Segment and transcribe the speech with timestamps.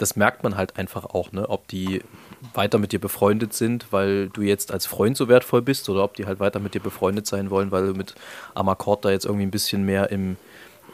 [0.00, 1.48] das merkt man halt einfach auch, ne?
[1.48, 2.02] ob die
[2.54, 6.14] weiter mit dir befreundet sind, weil du jetzt als Freund so wertvoll bist oder ob
[6.14, 8.14] die halt weiter mit dir befreundet sein wollen, weil du mit
[8.54, 10.36] Amakord da jetzt irgendwie ein bisschen mehr im,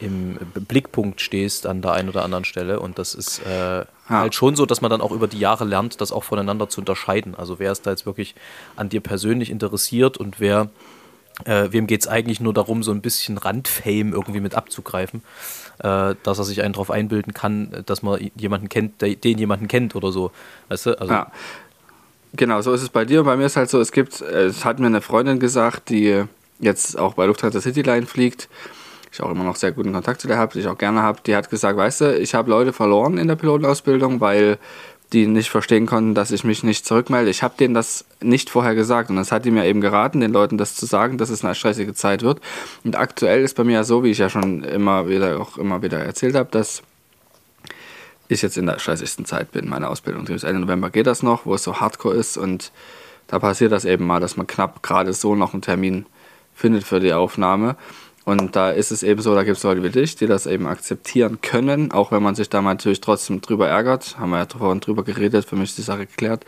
[0.01, 2.81] im Blickpunkt stehst an der einen oder anderen Stelle.
[2.81, 3.87] Und das ist äh, ja.
[4.09, 6.81] halt schon so, dass man dann auch über die Jahre lernt, das auch voneinander zu
[6.81, 7.35] unterscheiden.
[7.35, 8.35] Also wer ist da jetzt wirklich
[8.75, 10.69] an dir persönlich interessiert und wer,
[11.45, 15.23] äh, wem geht es eigentlich nur darum, so ein bisschen Randfame irgendwie mit abzugreifen,
[15.79, 19.95] äh, dass er sich einen darauf einbilden kann, dass man jemanden kennt, den jemanden kennt
[19.95, 20.31] oder so.
[20.69, 21.01] Weißt du?
[21.01, 21.31] Also, ja.
[22.35, 23.23] Genau, so ist es bei dir.
[23.25, 26.25] Bei mir ist halt so, es gibt, es hat mir eine Freundin gesagt, die
[26.59, 28.49] jetzt auch bei Lufthansa Cityline fliegt,
[29.17, 31.21] ich auch immer noch sehr guten Kontakt zu der habe, die ich auch gerne habe,
[31.25, 34.59] die hat gesagt, weißt du, ich habe Leute verloren in der Pilotenausbildung, weil
[35.13, 37.31] die nicht verstehen konnten, dass ich mich nicht zurückmelde.
[37.31, 40.33] Ich habe denen das nicht vorher gesagt und das hat die mir eben geraten, den
[40.33, 42.41] Leuten das zu sagen, dass es eine stressige Zeit wird.
[42.85, 45.83] Und aktuell ist bei mir ja so, wie ich ja schon immer wieder auch immer
[45.83, 46.83] wieder erzählt habe, dass
[48.29, 50.25] ich jetzt in der stressigsten Zeit bin, meine Ausbildung.
[50.25, 52.73] Bis Ende November geht das noch, wo es so hardcore ist und
[53.29, 56.07] da passiert das eben mal, dass man knapp gerade so noch einen Termin
[56.55, 57.77] findet für die Aufnahme.
[58.27, 60.67] Und da ist es eben so, da gibt es Leute wie dich, die das eben
[60.67, 64.19] akzeptieren können, auch wenn man sich da natürlich trotzdem drüber ärgert.
[64.19, 66.45] Haben wir ja vorhin drüber geredet, für mich ist die Sache geklärt.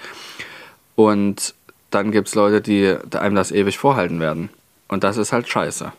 [0.97, 1.55] Und
[1.91, 4.51] dann gibt es Leute, die einem das ewig vorhalten werden.
[4.89, 5.93] Und das ist halt scheiße.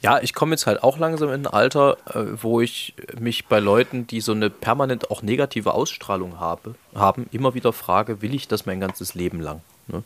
[0.00, 3.58] Ja, ich komme jetzt halt auch langsam in ein Alter, äh, wo ich mich bei
[3.58, 8.46] Leuten, die so eine permanent auch negative Ausstrahlung habe, haben, immer wieder frage, will ich
[8.46, 9.60] das mein ganzes Leben lang?
[9.88, 10.04] Ne?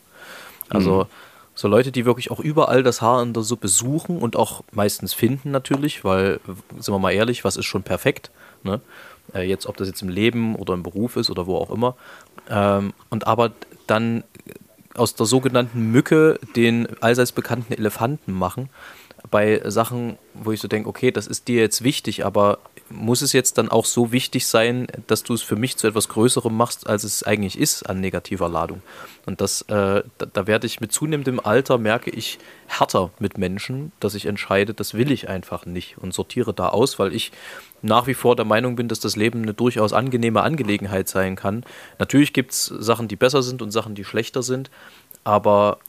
[0.69, 1.07] Also mhm.
[1.55, 5.13] So Leute, die wirklich auch überall das Haar in der Suppe suchen und auch meistens
[5.13, 6.41] finden natürlich, weil,
[6.77, 8.29] sind wir mal ehrlich, was ist schon perfekt?
[8.63, 8.81] Ne?
[9.33, 11.95] Äh, jetzt, ob das jetzt im Leben oder im Beruf ist oder wo auch immer.
[12.49, 13.53] Ähm, und aber
[13.87, 14.25] dann
[14.95, 18.69] aus der sogenannten Mücke den allseits bekannten Elefanten machen,
[19.31, 23.33] bei Sachen, wo ich so denke, okay, das ist dir jetzt wichtig, aber muss es
[23.33, 26.87] jetzt dann auch so wichtig sein, dass du es für mich zu etwas Größerem machst,
[26.87, 28.81] als es eigentlich ist an negativer Ladung?
[29.25, 32.37] Und das, äh, da, da, werde ich mit zunehmendem Alter, merke ich,
[32.67, 36.99] härter mit Menschen, dass ich entscheide, das will ich einfach nicht und sortiere da aus,
[36.99, 37.31] weil ich
[37.81, 41.65] nach wie vor der Meinung bin, dass das Leben eine durchaus angenehme Angelegenheit sein kann.
[41.97, 44.69] Natürlich gibt es Sachen, die besser sind und Sachen, die schlechter sind,
[45.23, 45.79] aber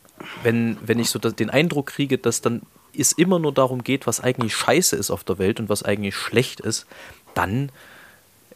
[0.42, 2.62] wenn, wenn ich so den Eindruck kriege, dass dann
[3.00, 6.16] es immer nur darum geht, was eigentlich scheiße ist auf der Welt und was eigentlich
[6.16, 6.86] schlecht ist,
[7.34, 7.70] dann,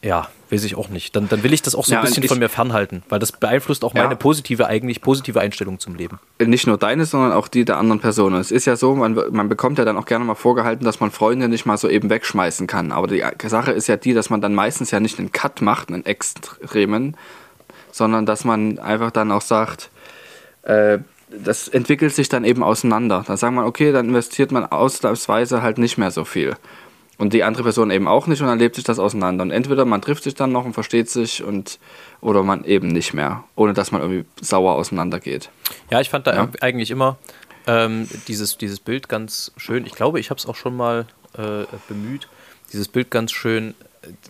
[0.02, 1.14] ja, weiß ich auch nicht.
[1.14, 3.18] Dann, dann will ich das auch so ja, ein bisschen ich, von mir fernhalten, weil
[3.18, 4.02] das beeinflusst auch ja.
[4.02, 6.18] meine positive, eigentlich positive Einstellung zum Leben.
[6.38, 8.40] Nicht nur deine, sondern auch die der anderen Personen.
[8.40, 11.10] Es ist ja so, man, man bekommt ja dann auch gerne mal vorgehalten, dass man
[11.10, 12.92] Freunde nicht mal so eben wegschmeißen kann.
[12.92, 15.88] Aber die Sache ist ja die, dass man dann meistens ja nicht einen Cut macht,
[15.88, 17.16] einen extremen,
[17.92, 19.90] sondern dass man einfach dann auch sagt,
[20.62, 20.98] äh,
[21.30, 23.24] das entwickelt sich dann eben auseinander.
[23.26, 26.56] Dann sagt man, okay, dann investiert man ausnahmsweise halt nicht mehr so viel.
[27.18, 29.42] Und die andere Person eben auch nicht und dann lebt sich das auseinander.
[29.42, 31.78] Und entweder man trifft sich dann noch und versteht sich und
[32.22, 35.50] oder man eben nicht mehr, ohne dass man irgendwie sauer auseinandergeht.
[35.90, 36.48] Ja, ich fand da ja?
[36.62, 37.18] eigentlich immer
[37.66, 39.84] ähm, dieses, dieses Bild ganz schön.
[39.84, 42.26] Ich glaube, ich habe es auch schon mal äh, bemüht.
[42.72, 43.74] Dieses Bild ganz schön,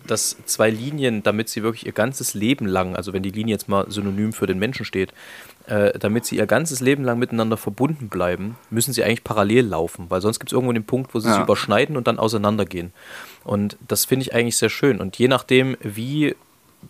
[0.05, 3.69] dass zwei Linien, damit sie wirklich ihr ganzes Leben lang, also wenn die Linie jetzt
[3.69, 5.13] mal synonym für den Menschen steht,
[5.71, 10.07] äh, damit sie ihr ganzes Leben lang miteinander verbunden bleiben, müssen sie eigentlich parallel laufen,
[10.09, 11.35] weil sonst gibt es irgendwo den Punkt, wo sie ja.
[11.35, 12.91] sich überschneiden und dann auseinandergehen.
[13.45, 14.99] Und das finde ich eigentlich sehr schön.
[14.99, 16.35] Und je nachdem, wie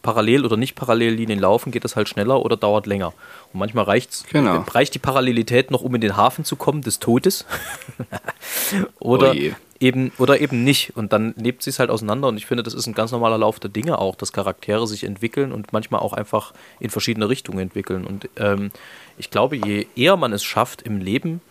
[0.01, 3.13] parallel oder nicht parallel Linien laufen, geht das halt schneller oder dauert länger.
[3.53, 4.65] Und manchmal reicht's, genau.
[4.71, 7.45] reicht die Parallelität noch, um in den Hafen zu kommen des Todes.
[8.99, 10.95] oder, oh eben oder eben nicht.
[10.95, 12.27] Und dann lebt sich halt auseinander.
[12.27, 15.03] Und ich finde, das ist ein ganz normaler Lauf der Dinge auch, dass Charaktere sich
[15.03, 18.05] entwickeln und manchmal auch einfach in verschiedene Richtungen entwickeln.
[18.05, 18.71] Und ähm,
[19.17, 21.41] ich glaube, je eher man es schafft im Leben,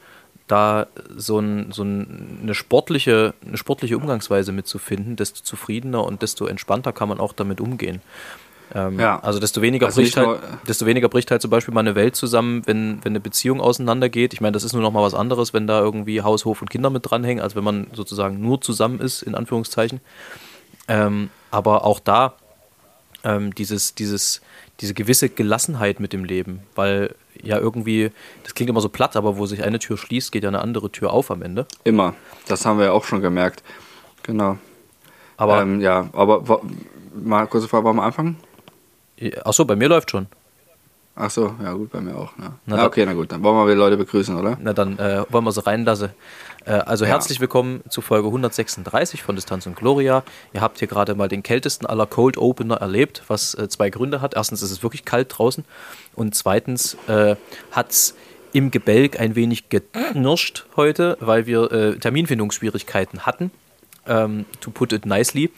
[0.47, 0.87] da
[1.17, 7.09] so, ein, so eine, sportliche, eine sportliche Umgangsweise mitzufinden, desto zufriedener und desto entspannter kann
[7.09, 8.01] man auch damit umgehen.
[8.75, 9.19] Ähm, ja.
[9.21, 12.17] Also desto weniger, also bricht halt, desto weniger bricht halt zum Beispiel mal eine Welt
[12.17, 14.33] zusammen, wenn, wenn eine Beziehung auseinandergeht.
[14.33, 16.71] Ich meine, das ist nur noch mal was anderes, wenn da irgendwie Haus, Hof und
[16.71, 20.01] Kinder mit dranhängen, als wenn man sozusagen nur zusammen ist, in Anführungszeichen.
[20.89, 22.35] Ähm, aber auch da
[23.25, 24.41] ähm, dieses, dieses,
[24.81, 28.11] diese gewisse Gelassenheit mit dem Leben, weil ja irgendwie,
[28.45, 30.91] das klingt immer so platt, aber wo sich eine Tür schließt, geht ja eine andere
[30.91, 31.67] Tür auf am Ende.
[31.85, 32.15] Immer.
[32.47, 33.63] Das haben wir ja auch schon gemerkt.
[34.23, 34.59] Genau.
[35.37, 36.61] Aber ähm, ja, aber
[37.15, 38.37] mal kurze Frage, wollen wir anfangen?
[39.45, 40.27] Achso, bei mir läuft schon.
[41.17, 42.37] Ach so, ja gut, bei mir auch.
[42.39, 42.53] Ne?
[42.67, 44.57] Na, da- okay, na gut, dann wollen wir die Leute begrüßen, oder?
[44.63, 46.11] Na dann äh, wollen wir sie reinlassen.
[46.65, 47.11] Äh, also Ja.
[47.11, 50.23] herzlich willkommen zu Folge 136 von Distanz und Gloria.
[50.55, 54.23] Ihr habt hier gerade mal den kältesten aller Cold Opener erlebt, was äh, zwei Gründe
[54.23, 54.35] hat.
[54.35, 55.65] Erstens ist es wirklich kalt draußen
[56.15, 57.37] und zweitens äh,
[57.73, 58.15] hat es
[58.53, 63.51] im Gebälk ein wenig geknirscht heute, weil wir äh, Terminfindungsschwierigkeiten hatten.
[64.07, 65.51] Ähm, to put it nicely.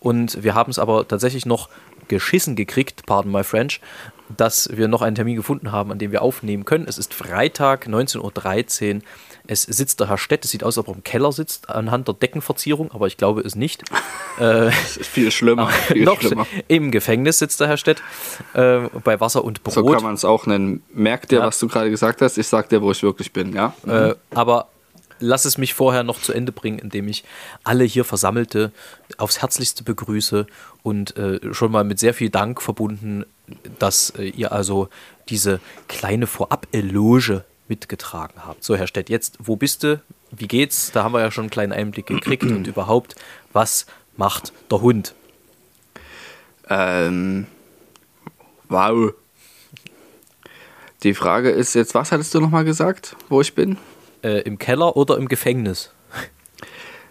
[0.00, 1.68] Und wir haben es aber tatsächlich noch
[2.08, 3.80] geschissen gekriegt, pardon my French,
[4.36, 6.86] dass wir noch einen Termin gefunden haben, an dem wir aufnehmen können.
[6.88, 9.02] Es ist Freitag, 19.13 Uhr.
[9.46, 10.44] Es sitzt der Herr Stett.
[10.44, 13.40] Es sieht aus, als ob er im Keller sitzt, anhand der Deckenverzierung, aber ich glaube
[13.42, 13.82] es nicht.
[14.38, 15.68] Das ist viel schlimmer.
[15.68, 16.46] Viel noch schlimmer.
[16.66, 18.02] im Gefängnis sitzt der Herr Stett
[18.54, 19.74] äh, bei Wasser und Brot.
[19.74, 20.82] So kann man es auch nennen.
[20.94, 21.46] Merk dir, Ja.
[21.46, 22.38] was du gerade gesagt hast.
[22.38, 23.74] Ich sag dir, wo ich wirklich bin, ja?
[23.86, 24.68] Äh, aber
[25.22, 27.24] lass es mich vorher noch zu Ende bringen, indem ich
[27.64, 28.72] alle hier Versammelte
[29.16, 30.46] aufs Herzlichste begrüße
[30.82, 33.24] und äh, schon mal mit sehr viel Dank verbunden,
[33.78, 34.88] dass äh, ihr also
[35.28, 38.64] diese kleine Vorab-Eloge mitgetragen habt.
[38.64, 40.02] So, Herr Stett, jetzt, wo bist du?
[40.30, 40.92] Wie geht's?
[40.92, 43.14] Da haben wir ja schon einen kleinen Einblick gekriegt und überhaupt,
[43.52, 43.86] was
[44.16, 45.14] macht der Hund?
[46.68, 47.46] Ähm,
[48.68, 49.12] wow.
[51.02, 53.76] Die Frage ist jetzt, was hattest du nochmal gesagt, wo ich bin?
[54.22, 55.90] Äh, Im Keller oder im Gefängnis?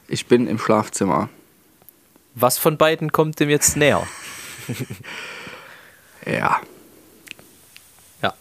[0.07, 1.29] Ich bin im Schlafzimmer.
[2.35, 4.05] Was von beiden kommt dem jetzt näher?
[6.23, 6.61] Ja,
[8.21, 8.35] Ja.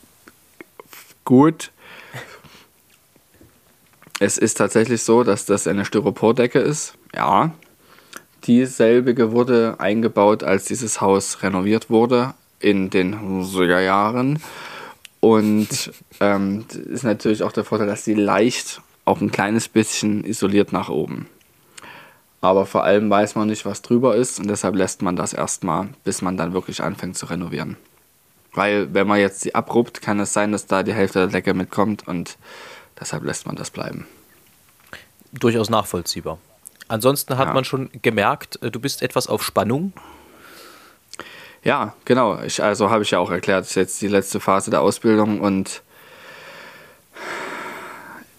[1.25, 1.71] gut.
[4.19, 6.93] Es ist tatsächlich so, dass das eine Styropordecke ist.
[7.15, 7.55] Ja.
[8.45, 14.43] Dieselbige wurde eingebaut, als dieses Haus renoviert wurde in den 70er Jahren.
[15.21, 20.73] Und ähm, ist natürlich auch der Vorteil, dass sie leicht auch ein kleines bisschen isoliert
[20.73, 21.27] nach oben.
[22.41, 25.89] Aber vor allem weiß man nicht, was drüber ist und deshalb lässt man das erstmal,
[26.05, 27.77] bis man dann wirklich anfängt zu renovieren.
[28.55, 31.53] Weil wenn man jetzt sie abruppt, kann es sein, dass da die Hälfte der Decke
[31.55, 32.39] mitkommt und
[32.99, 34.07] deshalb lässt man das bleiben.
[35.33, 36.39] durchaus nachvollziehbar.
[36.89, 37.55] Ansonsten hat Ja.
[37.55, 39.93] man schon gemerkt, äh, du bist etwas auf Spannung.
[41.63, 42.41] Ja, genau.
[42.43, 45.41] Ich, also habe ich ja auch erklärt, es ist jetzt die letzte Phase der Ausbildung
[45.41, 45.83] und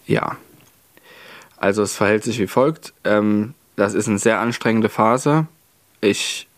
[0.06, 0.36] ja.
[1.56, 2.92] Also es verhält sich wie folgt.
[3.04, 5.46] Ähm, das ist eine sehr anstrengende Phase.
[6.00, 6.48] Ich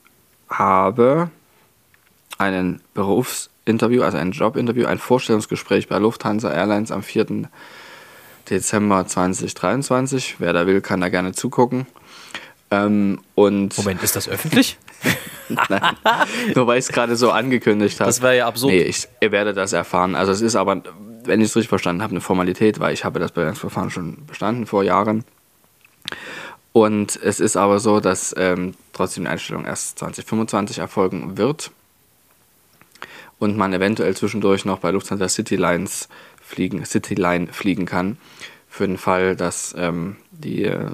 [0.48, 1.30] habe
[2.38, 7.48] einen Berufsinterview, also ein Jobinterview, ein Vorstellungsgespräch bei Lufthansa Airlines am 4.
[8.48, 10.36] Dezember 2023.
[10.38, 11.86] Wer da will, kann da gerne zugucken.
[12.74, 14.78] Ähm, und Moment, ist das öffentlich?
[15.48, 15.96] Nein,
[16.54, 18.08] nur weil ich es gerade so angekündigt habe.
[18.08, 18.72] Das wäre ja absurd.
[18.72, 20.14] Nee, ich, ihr werdet das erfahren.
[20.14, 20.82] Also es ist aber,
[21.24, 24.66] wenn ich es richtig verstanden habe, eine Formalität, weil ich habe das Bewerbungsverfahren schon bestanden
[24.66, 25.24] vor Jahren.
[26.72, 31.70] Und es ist aber so, dass ähm, trotzdem die Einstellung erst 2025 erfolgen wird.
[33.38, 36.08] Und man eventuell zwischendurch noch bei Lufthansa Citylines
[36.40, 38.16] fliegen, Cityline fliegen kann.
[38.74, 40.88] Für den Fall, dass ähm, die äh,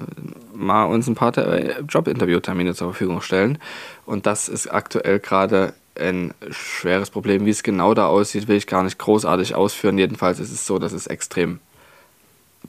[0.53, 3.57] mal uns ein paar äh, Jobinterviewtermine zur Verfügung stellen.
[4.05, 7.43] Und das ist aktuell gerade ein schweres Problem.
[7.47, 9.97] Wie es genau da aussieht, will ich gar nicht großartig ausführen.
[9.97, 11.59] Jedenfalls ist es so, dass es extrem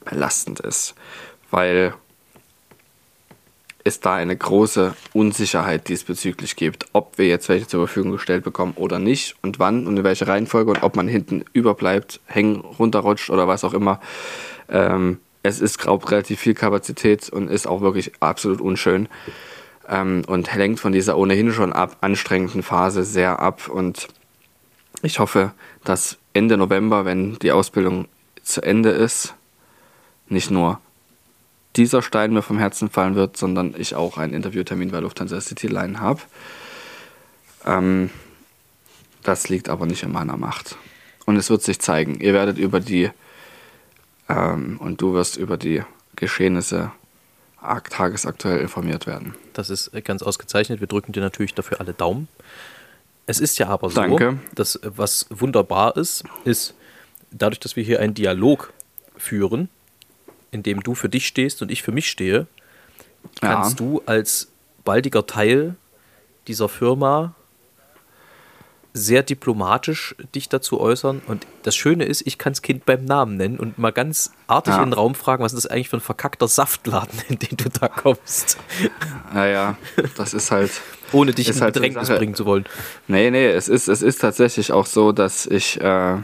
[0.07, 0.95] belastend ist,
[1.51, 1.93] weil
[3.85, 8.73] es da eine große Unsicherheit diesbezüglich gibt, ob wir jetzt welche zur Verfügung gestellt bekommen
[8.77, 13.29] oder nicht und wann und in welcher Reihenfolge und ob man hinten überbleibt, hängen, runterrutscht
[13.29, 14.01] oder was auch immer.
[14.73, 19.09] Ähm, es ist glaub, relativ viel Kapazität und ist auch wirklich absolut unschön
[19.89, 24.09] ähm, und lenkt von dieser ohnehin schon ab anstrengenden Phase sehr ab und
[25.03, 25.53] ich hoffe,
[25.85, 28.07] dass Ende November, wenn die Ausbildung
[28.43, 29.35] zu Ende ist,
[30.29, 30.81] nicht nur
[31.77, 36.01] dieser Stein mir vom Herzen fallen wird, sondern ich auch einen Interviewtermin bei Lufthansa Cityline
[36.01, 36.21] habe.
[37.67, 38.11] Ähm,
[39.23, 40.77] das liegt aber nicht in meiner Macht.
[41.25, 42.21] Und es wird sich zeigen.
[42.21, 43.11] Ihr werdet über die
[44.29, 45.83] ähm, und du wirst über die
[46.17, 46.93] Geschehnisse
[47.61, 49.35] ak- tagesaktuell informiert werden.
[49.53, 50.81] Das ist ganz ausgezeichnet.
[50.81, 52.29] Wir drücken dir natürlich dafür alle Daumen.
[53.27, 54.39] Es ist ja aber so, Danke.
[54.55, 56.75] dass was wunderbar ist, ist
[57.31, 58.73] dadurch, dass wir hier einen Dialog
[59.17, 59.69] führen,
[60.51, 62.47] in dem du für dich stehst und ich für mich stehe,
[63.41, 63.87] kannst Ja.
[63.87, 64.49] du als
[64.85, 65.77] baldiger Teil
[66.49, 67.35] dieser Firma
[68.95, 71.23] sehr diplomatisch dich dazu äußern.
[71.27, 74.75] Und das Schöne ist, ich kann das Kind beim Namen nennen und mal ganz artig
[74.75, 74.83] Ja.
[74.83, 77.71] in den Raum fragen, was ist das eigentlich für ein verkackter Saftladen, in den du
[77.71, 78.59] da kommst,
[79.33, 79.77] Naja,
[80.17, 80.71] das ist halt.
[81.13, 82.19] ohne dich Ist in halt so Bedrängnis Sache.
[82.19, 82.65] bringen zu wollen.
[83.09, 86.19] Nee, nee, es ist, es ist tatsächlich auch so, dass ich, äh,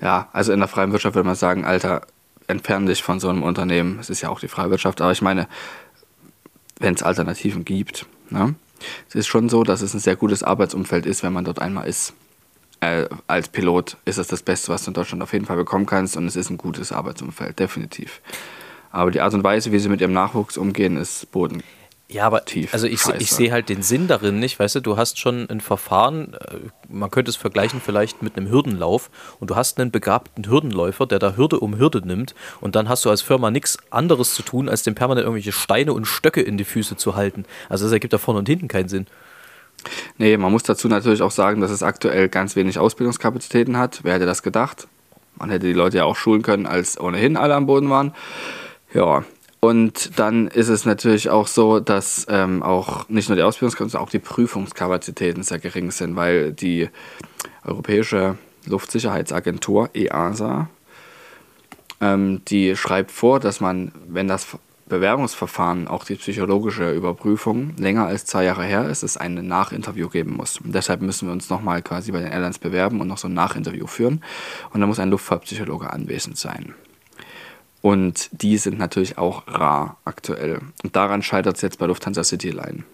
[0.00, 2.02] ja, also in der freien Wirtschaft würde man sagen, Alter,
[2.46, 3.98] entferne dich von so einem Unternehmen.
[4.00, 5.48] Es ist ja auch die freie Wirtschaft, aber ich meine,
[6.78, 8.54] wenn es Alternativen gibt, ne?
[9.08, 11.86] Es ist schon so, dass es ein sehr gutes Arbeitsumfeld ist, wenn man dort einmal
[11.86, 12.14] ist.
[12.84, 15.86] äh, als Pilot ist es das Beste, was du in Deutschland auf jeden Fall bekommen
[15.86, 18.20] kannst und es ist ein gutes Arbeitsumfeld, definitiv.
[18.90, 21.62] Aber die Art und Weise, wie sie mit ihrem Nachwuchs umgehen, ist Boden.
[22.08, 23.16] Ja, aber Tief also ich, scheiße.
[23.22, 26.58] ich sehe halt den Sinn darin nicht, weißt du, du hast schon ein Verfahren, äh,
[26.88, 31.18] man könnte es vergleichen vielleicht mit einem Hürdenlauf und du hast einen begabten Hürdenläufer, der
[31.18, 34.68] da Hürde um Hürde nimmt und dann hast du als Firma nichts anderes zu tun,
[34.68, 37.46] als dem permanent irgendwelche Steine und Stöcke in die Füße zu halten.
[37.70, 39.06] Also das ergibt da vorne und hinten keinen Sinn.
[40.18, 44.00] Nee, man muss dazu natürlich auch sagen, dass es aktuell ganz wenig Ausbildungskapazitäten hat.
[44.02, 44.88] Wer hätte das gedacht?
[45.36, 48.14] Man hätte die Leute ja auch schulen können, als ohnehin alle am Boden waren.
[48.92, 49.24] Ja,
[49.64, 54.06] und dann ist es natürlich auch so, dass ähm, auch nicht nur die Ausbildungskapazitäten, sondern
[54.06, 56.90] auch die Prüfungskapazitäten sehr gering sind, weil die
[57.64, 60.68] Europäische Luftsicherheitsagentur, EASA,
[62.02, 64.46] ähm, die schreibt vor, dass man, wenn das
[64.86, 70.36] Bewerbungsverfahren, auch die psychologische Überprüfung, länger als zwei Jahre her ist, es ein Nachinterview geben
[70.36, 70.58] muss.
[70.58, 73.34] Und deshalb müssen wir uns nochmal quasi bei den Airlines bewerben und noch so ein
[73.34, 74.22] Nachinterview führen.
[74.74, 76.74] Und da muss ein Luftfahrtpsychologe anwesend sein.
[77.84, 80.62] Und die sind natürlich auch rar aktuell.
[80.82, 82.84] Und daran scheitert es jetzt bei Lufthansa Cityline.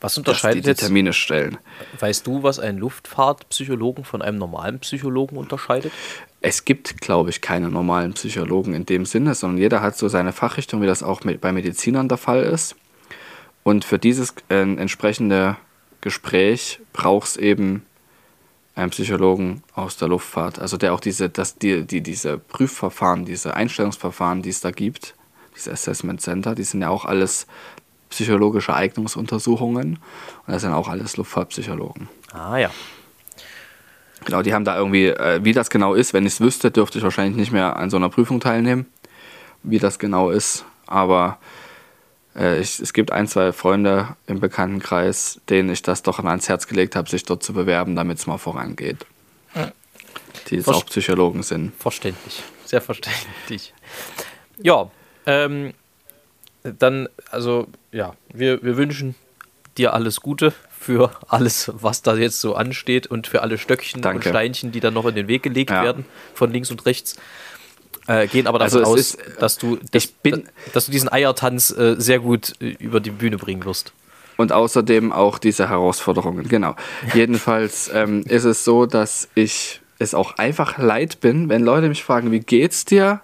[0.00, 1.56] Dass die unterscheidet die jetzt, Termine stellen.
[2.00, 5.92] weißt du, was einen Luftfahrtpsychologen von einem normalen Psychologen unterscheidet?
[6.40, 10.32] Es gibt, glaube ich, keine normalen Psychologen in dem Sinne, sondern jeder hat so seine
[10.32, 12.74] Fachrichtung, wie das auch mit, bei Medizinern der Fall ist.
[13.62, 15.58] Und für dieses äh, entsprechende
[16.00, 17.86] Gespräch braucht es eben
[18.74, 23.54] einen Psychologen aus der Luftfahrt, also der auch diese, dass die, die, diese Prüfverfahren, diese
[23.54, 25.14] Einstellungsverfahren, die es da gibt,
[25.54, 27.46] diese Assessment Center, die sind ja auch alles
[28.10, 29.98] psychologische Eignungsuntersuchungen
[30.46, 32.08] und das sind auch alles Luftfahrtpsychologen.
[32.32, 32.70] Ah ja.
[34.24, 36.98] Genau, die haben da irgendwie, äh, wie das genau ist, wenn ich es wüsste, dürfte
[36.98, 38.86] ich wahrscheinlich nicht mehr an so einer Prüfung teilnehmen,
[39.62, 40.64] wie das genau ist.
[40.86, 41.38] Aber
[42.36, 46.66] äh, ich, es gibt ein, zwei Freunde im Bekanntenkreis, denen ich das doch ans Herz
[46.66, 49.06] gelegt habe, sich dort zu bewerben, damit es mal vorangeht.
[50.48, 51.72] Die jetzt Verst- auch Psychologen sind.
[51.78, 52.42] Verständlich.
[52.64, 53.72] Sehr verständlich.
[54.58, 54.90] Ja,
[55.26, 55.72] ähm,
[56.62, 59.14] dann, also, ja, wir, wir wünschen
[59.78, 64.16] dir alles Gute für alles, was da jetzt so ansteht und für alle Stöckchen Danke.
[64.28, 65.82] und Steinchen, die dann noch in den Weg gelegt Ja.
[65.82, 67.16] werden, von links und rechts.
[68.06, 71.70] Äh, gehen aber davon Also aus, ist, dass du, dass, bin- dass du diesen Eiertanz
[71.70, 73.92] äh, sehr gut äh, über die Bühne bringen wirst.
[74.36, 76.74] Und außerdem auch diese Herausforderungen, genau.
[77.14, 82.02] Jedenfalls ähm, ist es so, dass ich es auch einfach leid bin, wenn Leute mich
[82.04, 83.20] fragen, wie geht's dir?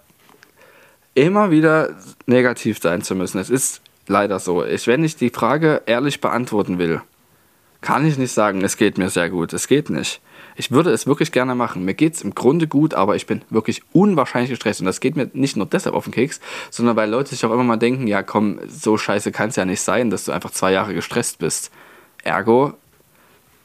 [1.15, 1.91] Immer wieder
[2.27, 3.39] negativ sein zu müssen.
[3.39, 4.65] Es ist leider so.
[4.65, 7.01] Ich, wenn ich die Frage ehrlich beantworten will,
[7.81, 9.53] kann ich nicht sagen, es geht mir sehr gut.
[9.53, 10.21] Es geht nicht.
[10.57, 11.85] Ich würde es wirklich gerne machen.
[11.85, 14.81] Mir geht es im Grunde gut, aber ich bin wirklich unwahrscheinlich gestresst.
[14.81, 16.41] Und das geht mir nicht nur deshalb auf den Keks,
[16.71, 19.65] sondern weil Leute sich auch immer mal denken, ja komm, so scheiße kann es ja
[19.65, 21.71] nicht sein, dass du einfach zwei Jahre gestresst bist.
[22.23, 22.75] Ergo,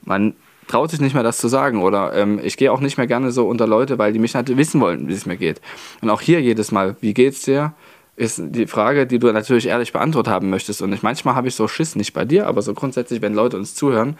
[0.04, 0.36] man
[0.68, 1.82] traut sich nicht mehr das zu sagen.
[1.82, 4.56] Oder ähm, ich gehe auch nicht mehr gerne so unter Leute, weil die mich halt
[4.56, 5.62] wissen wollen, wie es mir geht.
[6.02, 7.74] Und auch hier jedes Mal, wie geht's dir?
[8.16, 10.82] Ist die Frage, die du natürlich ehrlich beantwortet haben möchtest.
[10.82, 13.58] Und ich, manchmal habe ich so Schiss, nicht bei dir, aber so grundsätzlich, wenn Leute
[13.58, 14.18] uns zuhören,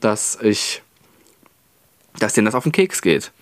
[0.00, 0.82] dass ich,
[2.18, 3.32] dass denen das auf den Keks geht.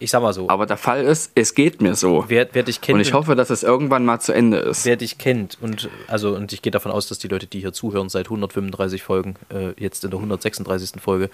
[0.00, 2.24] Ich sag mal so, Aber der Fall ist, es geht mir so.
[2.28, 4.84] wer, wer dich kennt Und ich hoffe, dass es irgendwann mal zu Ende ist.
[4.84, 7.72] wer dich kennt und also und ich gehe davon aus, dass die Leute, die hier
[7.72, 11.00] zuhören, seit 135 Folgen, äh, jetzt in der 136.
[11.00, 11.30] Folge,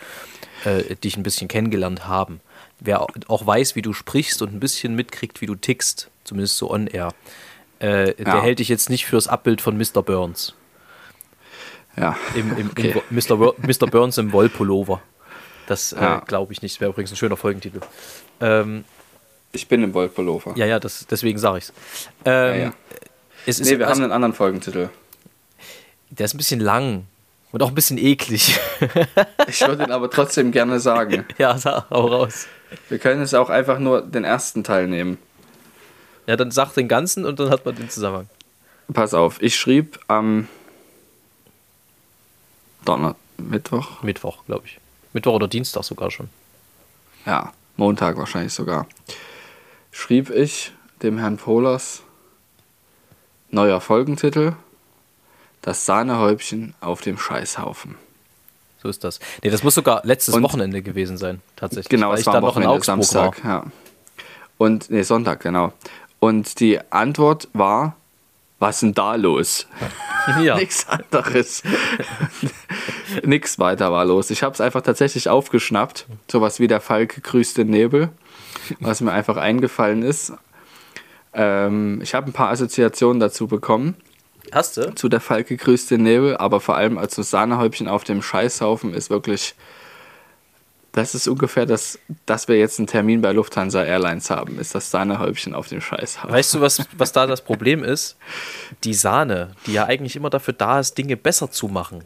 [0.64, 2.40] äh, dich ein bisschen kennengelernt haben.
[2.80, 6.58] Wer au- auch weiß, wie du sprichst und ein bisschen mitkriegt, wie du tickst, zumindest
[6.58, 7.14] so on air,
[7.78, 8.42] äh, der Ja.
[8.42, 10.02] hält dich jetzt nicht fürs Abbild von Mr.
[10.02, 10.54] Burns.
[11.96, 12.16] Ja.
[12.34, 12.94] Im, im, Okay.
[13.10, 13.54] im Mr.
[13.58, 13.86] Mr.
[13.90, 15.02] Burns im Wollpullover.
[15.70, 16.18] Das äh, Ja.
[16.26, 16.74] glaube ich nicht.
[16.76, 17.80] Das wäre übrigens ein schöner Folgentitel.
[18.40, 18.84] Ähm,
[19.52, 20.52] Ich bin im Wollpullover.
[20.56, 21.72] ja, ja, das, deswegen sage ich es.
[22.24, 22.72] Ähm, Ja, ja.
[23.46, 24.88] Es Nee, wir also, haben einen anderen Folgentitel.
[26.10, 27.06] der ist ein bisschen lang
[27.52, 28.58] und auch ein bisschen eklig.
[29.48, 31.24] Ich würde ihn aber trotzdem gerne sagen.
[31.38, 32.46] ja, sag, hau raus.
[32.88, 35.18] Wir können jetzt auch einfach nur den ersten Teil nehmen.
[36.26, 38.28] Ja, dann sag den ganzen und dann hat man den Zusammenhang.
[38.92, 40.48] Pass auf, ich schrieb am
[42.84, 44.79] Donner, Mittwoch, Mittwoch, glaube ich.
[45.12, 46.28] Mittwoch oder Dienstag sogar schon.
[47.26, 48.86] ja, Montag wahrscheinlich sogar,
[49.90, 52.02] schrieb ich dem Herrn Pohlers
[53.50, 54.52] neuer Folgentitel,
[55.62, 57.96] das Sahnehäubchen auf dem Scheißhaufen.
[58.82, 59.18] So ist das.
[59.42, 61.88] Nee, das muss sogar letztes Und- Wochenende gewesen sein, tatsächlich.
[61.90, 63.50] Genau, es war am noch Wochenende, Augsburg Samstag, war.
[63.64, 63.64] ja.
[64.58, 65.72] Und, nee, Sonntag, genau.
[66.18, 67.96] Und die Antwort war,
[68.58, 69.66] was ist denn da los?
[70.42, 70.56] Ja.
[70.58, 71.62] Nichts anderes.
[73.24, 74.30] Nix weiter war los.
[74.30, 76.06] Ich habe es einfach tatsächlich aufgeschnappt.
[76.30, 78.10] Sowas wie der Falke grüßt den Nebel,
[78.80, 80.32] was mir einfach eingefallen ist.
[81.32, 83.94] Ähm, ich habe ein paar Assoziationen dazu bekommen,
[84.52, 84.94] Hast du?
[84.94, 88.94] zu der Falke grüßt den Nebel, aber vor allem als so Sahnehäubchen auf dem Scheißhaufen
[88.94, 89.54] ist wirklich
[90.92, 94.90] Das ist ungefähr das, dass wir jetzt einen Termin bei Lufthansa Airlines haben, ist das
[94.90, 96.32] Sahnehäubchen auf dem Scheiß haben.
[96.32, 98.16] Weißt du, was, was da das Problem ist?
[98.82, 102.02] Die Sahne, die ja eigentlich immer dafür da ist, Dinge besser zu machen,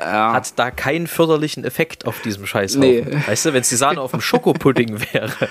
[0.00, 2.80] Ja, hat da keinen förderlichen Effekt auf diesem Scheißhaufen.
[2.88, 3.04] Nee.
[3.26, 5.48] Weißt du, wenn es die Sahne auf dem Schokopudding wäre,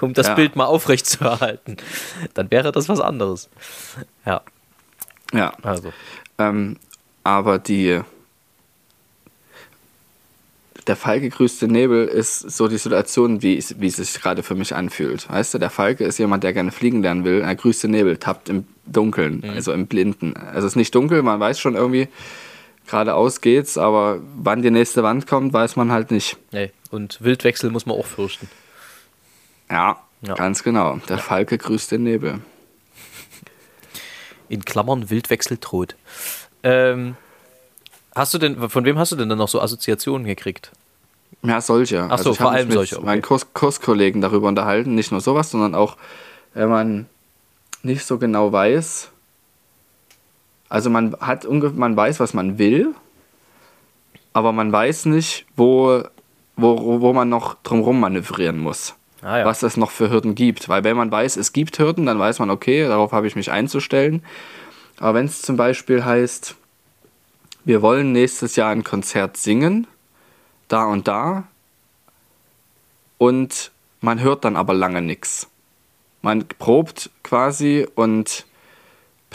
[0.00, 0.34] um das Ja.
[0.34, 1.76] Bild mal aufrecht zu erhalten,
[2.34, 3.48] dann wäre das was anderes.
[4.24, 4.42] Ja,
[5.32, 5.52] ja.
[5.62, 5.92] also.
[6.38, 6.76] Ähm,
[7.24, 8.00] aber die.
[10.86, 14.54] Der Falke grüßte Nebel ist so die Situation, wie es, wie es sich gerade für
[14.54, 15.28] mich anfühlt.
[15.28, 17.40] Weißt du, der Falke ist jemand, der gerne fliegen lernen will.
[17.40, 20.36] Er grüßte Nebel, tappt im Dunkeln, also im Blinden.
[20.36, 22.06] Also es ist nicht dunkel, man weiß schon irgendwie,
[22.86, 26.36] geradeaus geht's, aber wann die nächste Wand kommt, weiß man halt nicht.
[26.52, 26.70] Nee.
[26.90, 28.48] Und Wildwechsel muss man auch fürchten.
[29.70, 30.34] Ja, Ja.
[30.34, 30.98] ganz genau.
[31.08, 32.40] Der Falke grüßt den Nebel.
[34.48, 35.96] In Klammern Wildwechsel droht.
[36.62, 37.16] Ähm,
[38.14, 40.70] hast du denn, von wem hast du denn dann noch so Assoziationen gekriegt?
[41.42, 42.02] Ja, solche.
[42.04, 43.04] Also Ach so, ich vor allem mit solche, okay.
[43.06, 45.96] meinen Kurs Kurskollegen darüber unterhalten, nicht nur sowas, sondern auch,
[46.54, 47.06] wenn man
[47.82, 49.10] nicht so genau weiß.
[50.68, 52.94] Also man hat man weiß, was man will,
[54.32, 56.02] aber man weiß nicht, wo,
[56.56, 58.94] wo, wo man noch drumherum manövrieren muss.
[59.22, 59.44] Ah, ja.
[59.44, 60.68] Was es noch für Hürden gibt.
[60.68, 63.50] Weil wenn man weiß, es gibt Hürden, dann weiß man, okay, darauf habe ich mich
[63.50, 64.22] einzustellen.
[64.98, 66.54] Aber wenn es zum Beispiel heißt,
[67.64, 69.86] wir wollen nächstes Jahr ein Konzert singen,
[70.68, 71.44] da und da,
[73.18, 75.48] und man hört dann aber lange nichts.
[76.22, 78.45] Man probt quasi und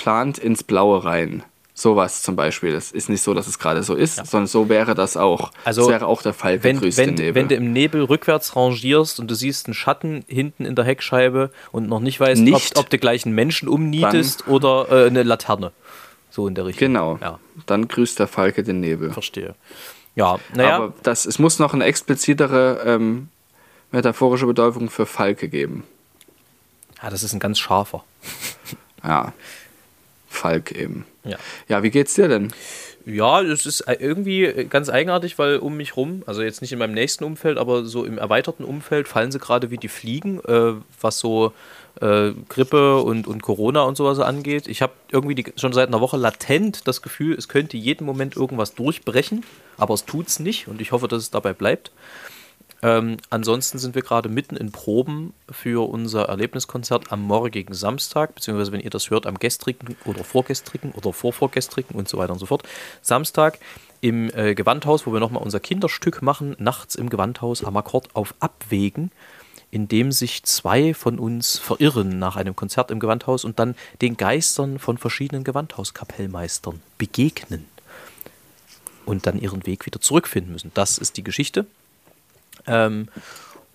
[0.01, 1.43] plant ins Blaue rein.
[1.73, 2.73] Sowas zum Beispiel.
[2.75, 5.51] Es ist nicht so, dass es gerade so ist, sondern so wäre das auch.
[5.63, 7.33] Also, das wäre auch der Fall Wenn, wenn, Nebel.
[7.35, 11.49] wenn du im Nebel rückwärts rangierst und du siehst einen Schatten hinten in der Heckscheibe
[11.71, 12.77] und noch nicht weißt, Nicht.
[12.77, 15.71] ob, ob du gleich einen Menschen umnietest oder äh, eine Laterne.
[16.29, 16.87] So in der Richtung.
[16.87, 17.17] genau.
[17.21, 19.11] Ja, Dann grüßt der Falke den Nebel.
[19.11, 19.55] verstehe.
[20.15, 23.29] Ja, naja, Aber das, es muss noch eine explizitere ähm,
[23.91, 25.83] metaphorische Bedeutung für Falke geben.
[27.01, 28.03] ja, das ist ein ganz scharfer.
[29.03, 29.33] Ja.
[30.31, 31.05] Falk eben.
[31.25, 31.37] Ja.
[31.67, 32.53] Ja, wie geht's dir denn?
[33.05, 36.79] Ja, es ist äh, irgendwie ganz eigenartig, weil um mich rum, also jetzt nicht in
[36.79, 40.73] meinem nächsten Umfeld, aber so im erweiterten Umfeld fallen sie gerade wie die Fliegen, äh,
[41.01, 41.53] was so
[41.99, 44.67] äh, Grippe und, und Corona und sowas angeht.
[44.67, 48.35] Ich habe irgendwie die, schon seit einer Woche latent das Gefühl, es könnte jeden Moment
[48.37, 49.43] irgendwas durchbrechen,
[49.77, 51.91] aber es tut's nicht und ich hoffe, dass es dabei bleibt.
[52.83, 58.71] Ähm, ansonsten sind wir gerade mitten in Proben für unser Erlebniskonzert am morgigen Samstag, beziehungsweise
[58.71, 62.47] wenn ihr das hört, am gestrigen oder vorgestrigen oder vorvorgestrigen und so weiter und so
[62.47, 62.63] fort.
[63.01, 63.59] Samstag
[64.01, 68.33] im äh, Gewandhaus, wo wir nochmal unser Kinderstück machen, nachts im Gewandhaus am Akkord auf
[68.39, 69.11] Abwägen,
[69.69, 74.17] in dem sich zwei von uns verirren nach einem Konzert im Gewandhaus und dann den
[74.17, 77.67] Geistern von verschiedenen Gewandhauskapellmeistern begegnen
[79.05, 80.71] und dann ihren Weg wieder zurückfinden müssen.
[80.73, 81.67] Das ist die Geschichte.
[82.67, 83.07] Ähm,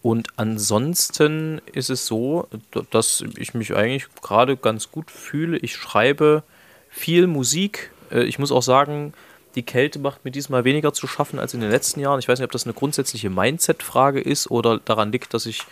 [0.03, 2.49] und ansonsten ist es so,
[2.91, 5.59] dass ich mich eigentlich gerade ganz gut fühle.
[5.59, 6.45] Ich schreibe
[6.91, 7.91] viel Musik.
[8.11, 9.15] Äh, Ich muss auch sagen,
[9.57, 12.21] die Kälte macht mir diesmal weniger zu schaffen als in den letzten Jahren.
[12.21, 15.63] Ich weiß nicht, ob das eine grundsätzliche Mindset-Frage ist oder daran liegt, dass ich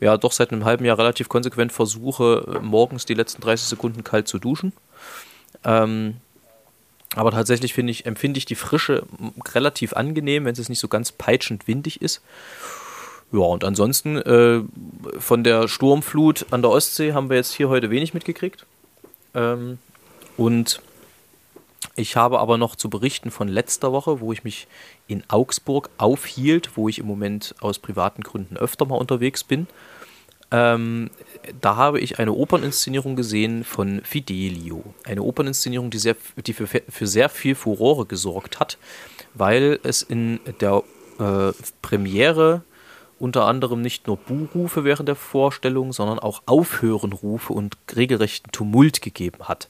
[0.00, 4.04] ja doch seit einem halben Jahr relativ konsequent versuche, äh, morgens die letzten 30 Sekunden
[4.04, 4.72] kalt zu duschen.
[5.64, 6.16] Ähm,
[7.14, 9.04] aber tatsächlich finde ich, empfinde ich die Frische
[9.54, 12.20] relativ angenehm, wenn es nicht so ganz peitschend windig ist.
[13.32, 14.62] Ja, und ansonsten äh,
[15.18, 18.64] von der Sturmflut an der Ostsee haben wir jetzt hier heute wenig mitgekriegt.
[19.34, 19.78] Ähm,
[20.36, 20.80] und
[21.96, 24.66] ich habe aber noch zu berichten von letzter Woche, wo ich mich
[25.08, 29.66] in Augsburg aufhielt, wo ich im Moment aus privaten Gründen öfter mal unterwegs bin.
[30.50, 31.10] Ähm,
[31.60, 34.82] da habe ich eine Operninszenierung gesehen von Fidelio.
[35.04, 38.78] Eine Operninszenierung, die, sehr, die für, für sehr viel Furore gesorgt hat,
[39.34, 40.82] weil es in der
[41.18, 42.62] äh, Premiere
[43.18, 49.48] unter anderem nicht nur Buhrufe während der Vorstellung, sondern auch Aufhörenrufe und regelrechten Tumult gegeben
[49.48, 49.68] hat.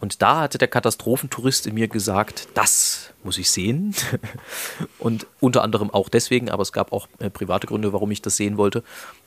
[0.00, 3.94] Und da hatte der Katastrophentourist in mir gesagt, das muss ich sehen.
[4.98, 8.36] Und unter anderem auch deswegen, aber es gab auch äh, private Gründe, warum ich das
[8.36, 8.82] sehen wollte,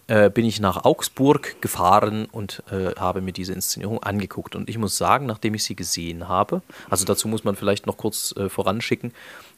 [0.08, 4.56] äh, bin ich nach Augsburg gefahren und äh, habe mir diese Inszenierung angeguckt.
[4.56, 7.98] Und ich muss sagen, nachdem ich sie gesehen habe, also dazu muss man vielleicht noch
[7.98, 9.13] kurz äh, voranschicken,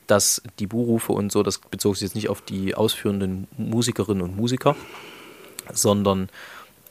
[0.07, 4.37] dass die Buhrufe und so, das bezog sich jetzt nicht auf die ausführenden Musikerinnen und
[4.37, 4.75] Musiker,
[5.73, 6.29] sondern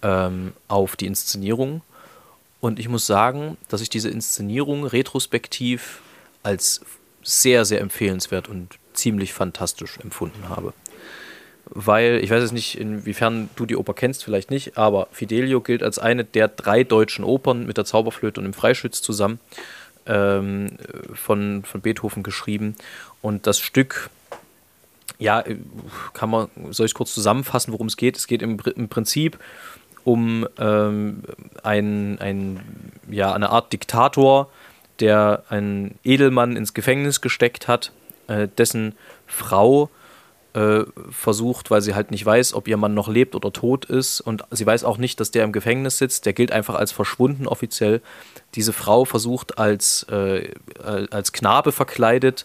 [0.03, 1.83] ähm, auf die Inszenierung.
[2.61, 6.01] Und ich muss sagen, dass ich diese Inszenierung retrospektiv
[6.43, 6.81] als
[7.23, 10.73] sehr, sehr empfehlenswert und ziemlich fantastisch empfunden habe.
[11.67, 15.83] Weil, ich weiß jetzt nicht, inwiefern du die Oper kennst, vielleicht nicht, aber Fidelio gilt
[15.83, 19.41] als eine der drei deutschen Opern mit der Zauberflöte und dem Freischütz zusammen
[20.07, 20.77] ähm,
[21.15, 22.77] von, von Beethoven geschrieben.
[23.23, 24.11] Und das Stück
[25.19, 25.43] ja,
[26.13, 28.17] kann man, soll ich kurz zusammenfassen, worum es geht?
[28.17, 29.39] Es geht im, im Prinzip
[30.05, 31.23] um ähm,
[31.63, 32.61] ein, ein,
[33.09, 34.51] ja, eine Art Diktator,
[35.01, 37.91] der einen Edelmann ins Gefängnis gesteckt hat,
[38.27, 38.95] äh, dessen
[39.27, 40.04] Frau äh,
[41.11, 44.21] versucht, weil sie halt nicht weiß, ob ihr Mann noch lebt oder tot ist.
[44.21, 46.27] Und sie weiß auch nicht, dass der im Gefängnis sitzt.
[46.27, 48.01] Der gilt einfach als verschwunden offiziell.
[48.55, 50.53] Diese Frau versucht als, äh,
[51.11, 52.45] als Knabe verkleidet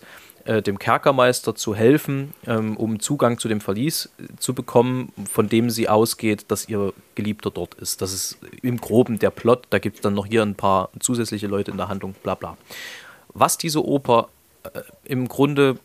[0.50, 5.70] äh, dem Kerkermeister zu helfen, ähm, um Zugang zu dem Verlies zu bekommen, von dem
[5.70, 8.02] sie ausgeht, dass ihr Geliebter dort ist.
[8.02, 9.68] Das ist im Groben der Plot.
[9.70, 12.58] Da gibt es dann noch hier ein paar zusätzliche Leute in der Handlung, bla bla.
[13.34, 14.30] Was diese Oper
[14.64, 15.78] äh, im Grunde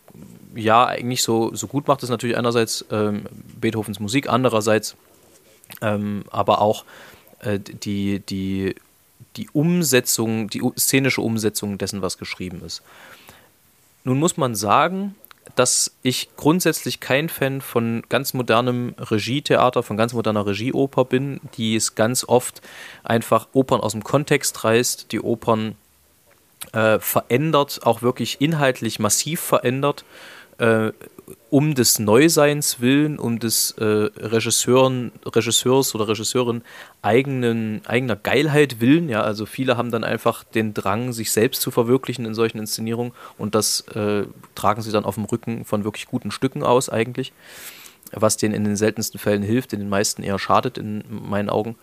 [0.55, 3.25] ja eigentlich so, so gut macht, ist natürlich einerseits ähm,
[3.61, 4.97] Beethovens Musik, andererseits
[5.81, 6.85] ähm, aber auch
[7.41, 8.75] äh, die, die,
[9.37, 12.83] die Umsetzung, die szenische Umsetzung dessen, was geschrieben ist.
[14.05, 15.15] Nun muss man sagen,
[15.57, 21.77] dass ich grundsätzlich kein Fan von ganz modernem Regietheater, von ganz moderner Regieoper bin, die
[21.77, 22.63] es ganz oft
[23.03, 25.77] einfach Opern aus dem Kontext reißt, die Opern
[26.73, 30.05] äh, verändert, auch wirklich inhaltlich massiv verändert
[30.59, 30.93] äh,
[31.51, 36.63] um des Neuseins willen, um des äh, Regisseuren, Regisseurs oder Regisseurin
[37.01, 39.09] eigenen, eigener Geilheit willen.
[39.09, 43.13] Ja, also viele haben dann einfach den Drang, sich selbst zu verwirklichen in solchen Inszenierungen
[43.39, 47.33] und das äh, tragen sie dann auf dem Rücken von wirklich guten Stücken aus eigentlich,
[48.13, 51.77] was denen in den seltensten Fällen hilft, in den meisten eher schadet in meinen Augen.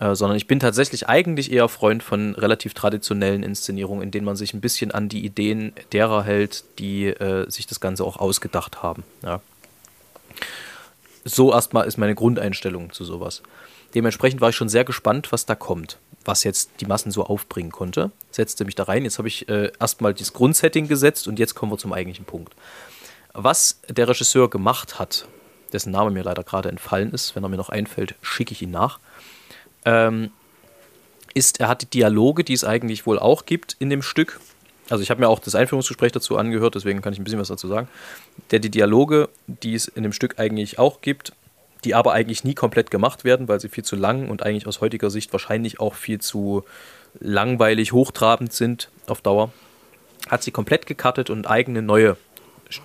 [0.00, 4.36] Äh, sondern ich bin tatsächlich eigentlich eher Freund von relativ traditionellen Inszenierungen, in denen man
[4.36, 8.82] sich ein bisschen an die Ideen derer hält, die äh, sich das Ganze auch ausgedacht
[8.82, 9.04] haben.
[9.22, 9.40] Ja.
[11.24, 13.42] So erstmal ist meine Grundeinstellung zu sowas.
[13.94, 17.70] Dementsprechend war ich schon sehr gespannt, was da kommt, was jetzt die Massen so aufbringen
[17.70, 18.10] konnte.
[18.32, 19.04] Setzte mich da rein.
[19.04, 22.52] Jetzt habe ich äh, erstmal das Grundsetting gesetzt und jetzt kommen wir zum eigentlichen Punkt.
[23.32, 25.28] Was der Regisseur gemacht hat,
[25.72, 28.72] dessen Name mir leider gerade entfallen ist, wenn er mir noch einfällt, schicke ich ihn
[28.72, 28.98] nach
[29.84, 30.30] ähm,
[31.34, 34.40] ist, er hat die Dialoge, die es eigentlich wohl auch gibt in dem Stück.
[34.88, 37.48] Also ich habe mir auch das Einführungsgespräch dazu angehört, deswegen kann ich ein bisschen was
[37.48, 37.88] dazu sagen.
[38.50, 41.32] Der die Dialoge, die es in dem Stück eigentlich auch gibt,
[41.84, 44.80] die aber eigentlich nie komplett gemacht werden, weil sie viel zu lang und eigentlich aus
[44.80, 46.64] heutiger Sicht wahrscheinlich auch viel zu
[47.20, 49.52] langweilig, hochtrabend sind auf Dauer,
[50.28, 52.16] hat sie komplett gecuttet und eigene neue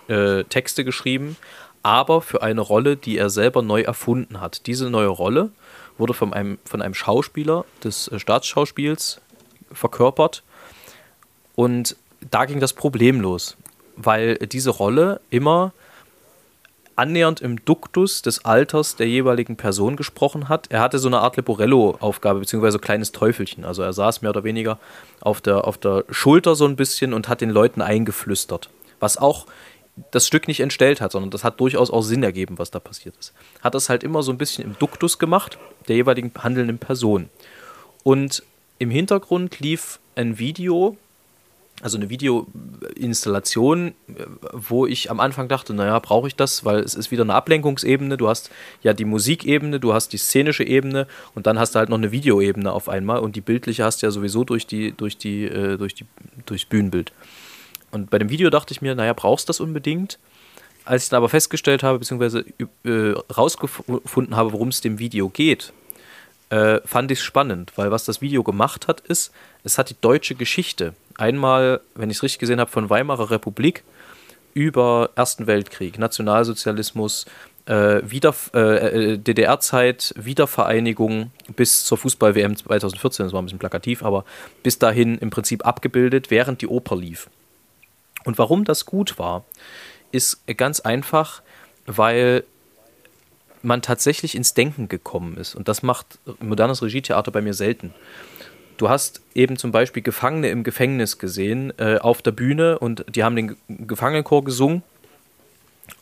[0.07, 1.37] äh, Texte geschrieben,
[1.81, 4.67] aber für eine Rolle, die er selber neu erfunden hat.
[4.67, 5.51] Diese neue Rolle
[5.99, 9.21] wurde von einem, von einem Schauspieler des äh, Staatsschauspiels
[9.71, 10.43] verkörpert.
[11.55, 11.95] Und
[12.31, 13.55] da ging das Problem los,
[13.95, 15.73] weil diese Rolle immer
[16.99, 20.67] annähernd im Duktus des Alters der jeweiligen Person gesprochen hat.
[20.69, 23.63] Er hatte so eine Art Leporello-Aufgabe, beziehungsweise so kleines Teufelchen.
[23.63, 24.79] Also er saß mehr oder weniger
[25.21, 28.69] auf der, auf der Schulter so ein bisschen und hat den Leuten eingeflüstert.
[28.99, 29.45] Was auch
[30.11, 33.15] das Stück nicht entstellt hat, sondern das hat durchaus auch Sinn ergeben, was da passiert
[33.17, 33.33] ist.
[33.61, 35.57] Hat das halt immer so ein bisschen im Duktus gemacht,
[35.87, 37.29] der jeweiligen handelnden Person.
[38.03, 38.43] Und
[38.79, 40.97] im Hintergrund lief ein Video,
[41.81, 43.93] also eine Videoinstallation,
[44.53, 48.17] wo ich am Anfang dachte, naja, brauche ich das, weil es ist wieder eine Ablenkungsebene.
[48.17, 51.89] Du hast ja die Musikebene, du hast die szenische Ebene und dann hast du halt
[51.89, 55.17] noch eine Videoebene auf einmal und die bildliche hast du ja sowieso durch die, durch
[55.17, 56.05] die, äh, durch die,
[56.45, 57.11] durchs Bühnenbild.
[57.91, 60.19] Und bei dem Video dachte ich mir, naja, brauchst du das unbedingt?
[60.85, 62.45] Als ich dann aber festgestellt habe, beziehungsweise
[62.83, 65.73] äh, rausgefunden habe, worum es dem Video geht,
[66.49, 69.31] äh, fand ich es spannend, weil was das Video gemacht hat, ist,
[69.63, 73.83] es hat die deutsche Geschichte einmal, wenn ich es richtig gesehen habe, von Weimarer Republik
[74.53, 77.25] über Ersten Weltkrieg, Nationalsozialismus,
[77.65, 84.01] äh, Wieder, äh, äh DDR-Zeit, Wiedervereinigung bis zur Fußball-WM 2014, das war ein bisschen plakativ,
[84.01, 84.25] aber
[84.63, 87.29] bis dahin im Prinzip abgebildet, während die Oper lief.
[88.25, 89.45] Und warum das gut war,
[90.11, 91.41] ist ganz einfach,
[91.85, 92.43] weil
[93.61, 95.55] man tatsächlich ins Denken gekommen ist.
[95.55, 97.93] Und das macht modernes Regietheater bei mir selten.
[98.77, 103.23] Du hast eben zum Beispiel Gefangene im Gefängnis gesehen äh, auf der Bühne und die
[103.23, 104.83] haben den Gefangenenchor gesungen.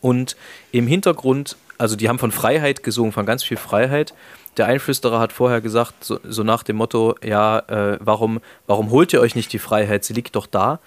[0.00, 0.36] Und
[0.70, 4.14] im Hintergrund, also die haben von Freiheit gesungen, von ganz viel Freiheit.
[4.58, 9.12] Der Einflüsterer hat vorher gesagt, so, so nach dem Motto, ja, äh, warum, warum holt
[9.12, 10.04] ihr euch nicht die Freiheit?
[10.04, 10.78] Sie liegt doch da.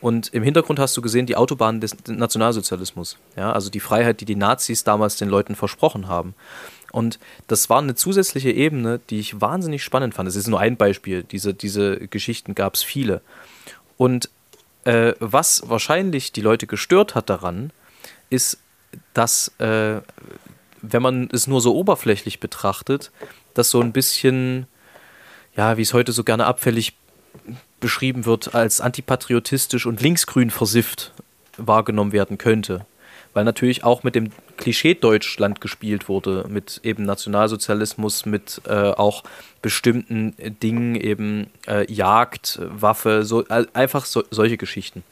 [0.00, 3.18] Und im Hintergrund hast du gesehen die Autobahn des Nationalsozialismus.
[3.36, 6.34] Ja, also die Freiheit, die die Nazis damals den Leuten versprochen haben.
[6.92, 10.28] Und das war eine zusätzliche Ebene, die ich wahnsinnig spannend fand.
[10.28, 11.22] Es ist nur ein Beispiel.
[11.22, 13.20] Diese, diese Geschichten gab es viele.
[13.96, 14.30] Und
[14.84, 17.72] äh, was wahrscheinlich die Leute gestört hat daran,
[18.30, 18.58] ist,
[19.12, 20.00] dass, äh,
[20.80, 23.10] wenn man es nur so oberflächlich betrachtet,
[23.54, 24.66] das so ein bisschen,
[25.56, 26.96] ja, wie es heute so gerne abfällig
[27.80, 31.12] beschrieben wird, als antipatriotisch und linksgrün versifft
[31.56, 32.86] wahrgenommen werden könnte.
[33.34, 39.22] weil natürlich auch mit dem Klischee Deutschland gespielt wurde, mit eben Nationalsozialismus, mit äh, auch
[39.62, 45.04] bestimmten Dingen, eben äh, Jagd, Waffe, so, einfach so, solche Geschichten.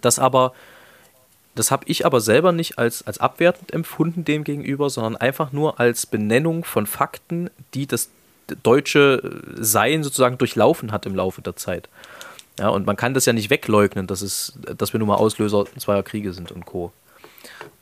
[0.00, 0.52] Das aber,
[1.54, 5.78] das habe ich aber selber nicht als, als abwertend empfunden dem gegenüber, sondern einfach nur
[5.78, 8.10] als Benennung von Fakten, die das
[8.62, 11.88] deutsche Sein sozusagen durchlaufen hat im Laufe der Zeit.
[12.58, 15.64] Ja, und man kann das ja nicht wegleugnen, dass, es, dass wir nun mal Auslöser
[15.76, 16.92] zweier Kriege sind und Co.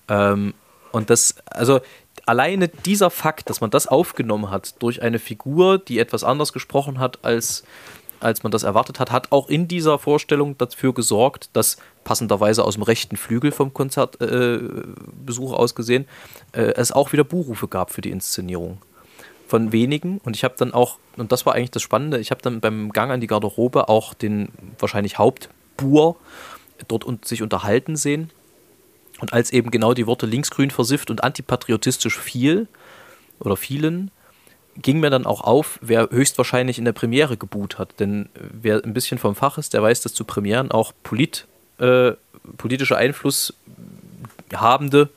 [0.09, 0.55] Ähm,
[0.92, 1.81] und das, also
[2.27, 6.98] alleine dieser Fakt, dass man das aufgenommen hat durch eine Figur, die etwas anders gesprochen
[6.98, 7.64] hat, als,
[8.20, 12.75] als man das erwartet hat, hat auch in dieser Vorstellung dafür gesorgt, dass passenderweise aus
[12.75, 16.07] dem rechten Flügel vom Konzertbesuch äh, aus gesehen,
[16.53, 18.79] äh, es auch wieder Buhrufe gab für die Inszenierung
[19.53, 20.17] von wenigen.
[20.25, 22.91] Und ich habe dann auch, und das war eigentlich das Spannende, ich habe dann beim
[22.91, 26.17] Gang an die Garderobe auch den wahrscheinlich Hauptbuhr
[26.88, 28.31] dort und sich unterhalten sehen.
[29.21, 32.67] Und als eben genau die Worte linksgrün versifft und antipatriotistisch fiel
[33.41, 34.11] oder fielen,
[34.81, 38.01] ging mir dann auch auf, wer höchstwahrscheinlich in der Premiere geboot hat.
[38.01, 42.12] Denn wer ein bisschen vom Fach ist, der weiß, dass zu Premieren auch polit, äh,
[42.57, 43.53] politische Einfluss
[44.55, 45.11] habende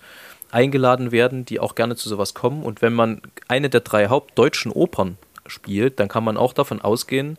[0.55, 2.63] eingeladen werden, die auch gerne zu sowas kommen.
[2.63, 7.37] Und wenn man eine der drei hauptdeutschen Opern spielt, dann kann man auch davon ausgehen,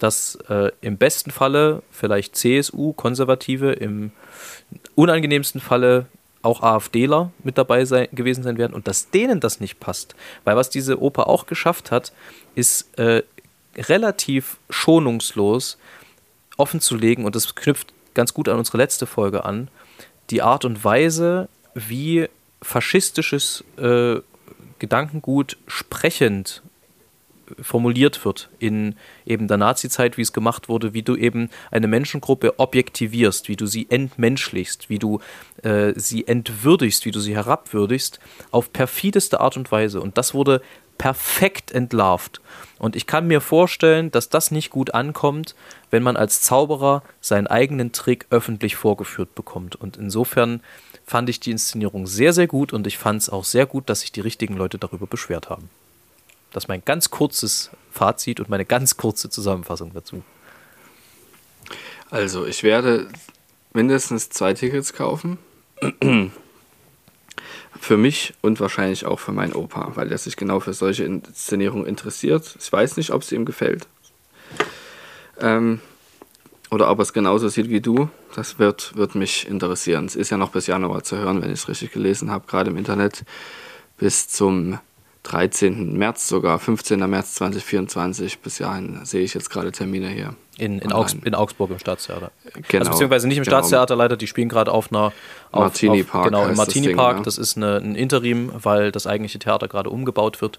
[0.00, 4.10] dass äh, im besten Falle vielleicht CSU, Konservative, im
[4.96, 6.06] unangenehmsten Falle
[6.42, 10.16] auch AfDler mit dabei sein, gewesen sein werden und dass denen das nicht passt.
[10.42, 12.12] Weil was diese Oper auch geschafft hat,
[12.56, 13.22] ist äh,
[13.76, 15.78] relativ schonungslos
[16.56, 19.68] offenzulegen und das knüpft ganz gut an unsere letzte Folge an,
[20.30, 22.28] die Art und Weise, wie
[22.62, 24.16] faschistisches äh,
[24.78, 26.62] Gedankengut sprechend
[27.60, 28.94] formuliert wird in
[29.26, 33.66] eben der Nazi-Zeit, wie es gemacht wurde, wie du eben eine Menschengruppe objektivierst, wie du
[33.66, 35.20] sie entmenschlichst, wie du
[35.62, 40.00] äh, sie entwürdigst, wie du sie herabwürdigst, auf perfideste Art und Weise.
[40.00, 40.60] Und das wurde
[40.98, 42.40] perfekt entlarvt.
[42.78, 45.54] Und ich kann mir vorstellen, dass das nicht gut ankommt,
[45.90, 49.76] wenn man als Zauberer seinen eigenen Trick öffentlich vorgeführt bekommt.
[49.76, 50.60] Und insofern
[51.08, 54.00] fand ich die Inszenierung sehr, sehr gut und ich fand es auch sehr gut, dass
[54.00, 55.70] sich die richtigen Leute darüber beschwert haben.
[56.52, 60.22] Das ist mein ganz kurzes Fazit und meine ganz kurze Zusammenfassung dazu.
[62.10, 63.08] Also, ich werde
[63.72, 65.38] mindestens zwei Tickets kaufen.
[67.80, 71.86] für mich und wahrscheinlich auch für meinen Opa, weil er sich genau für solche Inszenierungen
[71.86, 72.56] interessiert.
[72.60, 73.86] Ich weiß nicht, ob es ihm gefällt.
[75.40, 75.80] Ähm,
[76.70, 78.08] oder ob er es genauso sieht wie du.
[78.34, 80.06] Das wird, wird mich interessieren.
[80.06, 82.70] Es ist ja noch bis Januar zu hören, wenn ich es richtig gelesen habe, gerade
[82.70, 83.24] im Internet.
[83.96, 84.78] Bis zum
[85.24, 85.96] 13.
[85.96, 86.98] März sogar, 15.
[87.08, 88.40] März 2024.
[88.40, 90.34] Bis dahin sehe ich jetzt gerade Termine hier.
[90.56, 92.32] In, in, Augs in, Augsburg im Staatstheater.
[92.68, 92.80] Genau.
[92.80, 93.58] Also beziehungsweise nicht im genau.
[93.58, 95.12] Staatstheater leider, die spielen gerade auf einer
[95.52, 96.24] auf, Martini Park.
[96.24, 97.16] genau, im Martini das Park.
[97.16, 100.58] Ding, Das ist eine, ein Interim, weil das eigentliche Theater gerade umgebaut wird.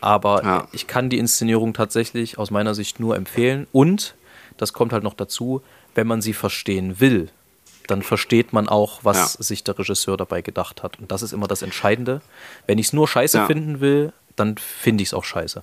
[0.00, 0.68] Aber ja.
[0.72, 3.66] ich kann die Inszenierung tatsächlich aus meiner Sicht nur empfehlen.
[3.72, 4.14] Und,
[4.56, 5.62] das kommt halt noch dazu,
[5.94, 7.30] wenn man sie verstehen will,
[7.86, 9.42] dann versteht man auch, was ja.
[9.42, 10.98] sich der Regisseur dabei gedacht hat.
[10.98, 12.20] Und das ist immer das Entscheidende.
[12.66, 13.46] Wenn ich es nur scheiße ja.
[13.46, 15.62] finden will, dann finde ich es auch scheiße.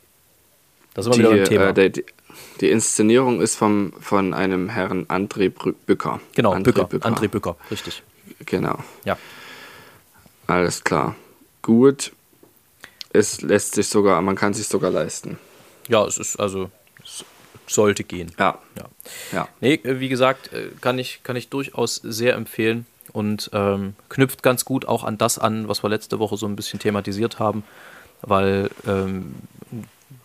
[0.94, 1.70] Das ist immer die, wieder ein Thema.
[1.70, 2.06] Äh, der, die,
[2.62, 5.52] die, Inszenierung ist vom, von einem Herrn André
[5.86, 6.20] Bücker.
[6.36, 6.86] Genau, André Bücker.
[6.86, 7.08] Bücker.
[7.08, 8.04] André Bücker, richtig.
[8.46, 8.78] Genau.
[9.06, 9.18] Ja.
[10.48, 11.16] Alles klar.
[11.62, 12.12] Gut.
[13.12, 15.38] Es lässt sich sogar, man kann sich sogar leisten.
[15.88, 16.72] Ja, es ist also
[17.68, 18.32] sollte gehen.
[18.38, 18.60] Ja.
[18.78, 18.86] ja.
[19.32, 19.48] ja.
[19.62, 24.44] Nee, äh, wie gesagt, äh, kann ich, kann ich durchaus sehr empfehlen und ähm, knüpft
[24.44, 27.64] ganz gut auch an das an, was wir letzte Woche so ein bisschen thematisiert haben,
[28.22, 29.36] weil ähm,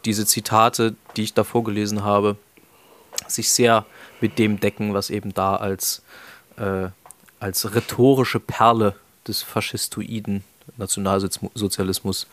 [0.05, 2.37] diese Zitate, die ich da vorgelesen habe,
[3.27, 3.85] sich sehr
[4.21, 6.03] mit dem decken, was eben da als,
[6.57, 6.89] äh,
[7.41, 8.95] als rhetorische Perle
[9.27, 10.45] des faschistoiden
[10.77, 12.27] Nationalsozialismus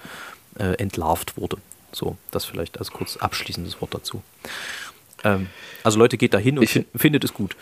[0.58, 1.58] äh, entlarvt wurde.
[1.91, 4.22] So, das vielleicht als kurz abschließendes Wort dazu.
[5.26, 5.48] Ähm,
[5.84, 7.58] also Leute, geht da hin und ich, findet es gut.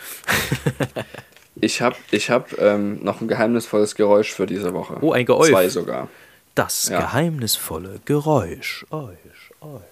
[1.60, 4.98] ich habe ich hab, ähm, noch ein geheimnisvolles Geräusch für diese Woche.
[5.00, 5.50] Oh, ein Geräusch.
[5.50, 6.08] Zwei sogar.
[6.54, 7.00] Das ja.
[7.00, 8.86] geheimnisvolle Geräusch.
[8.90, 9.16] Euch,
[9.60, 9.82] euch.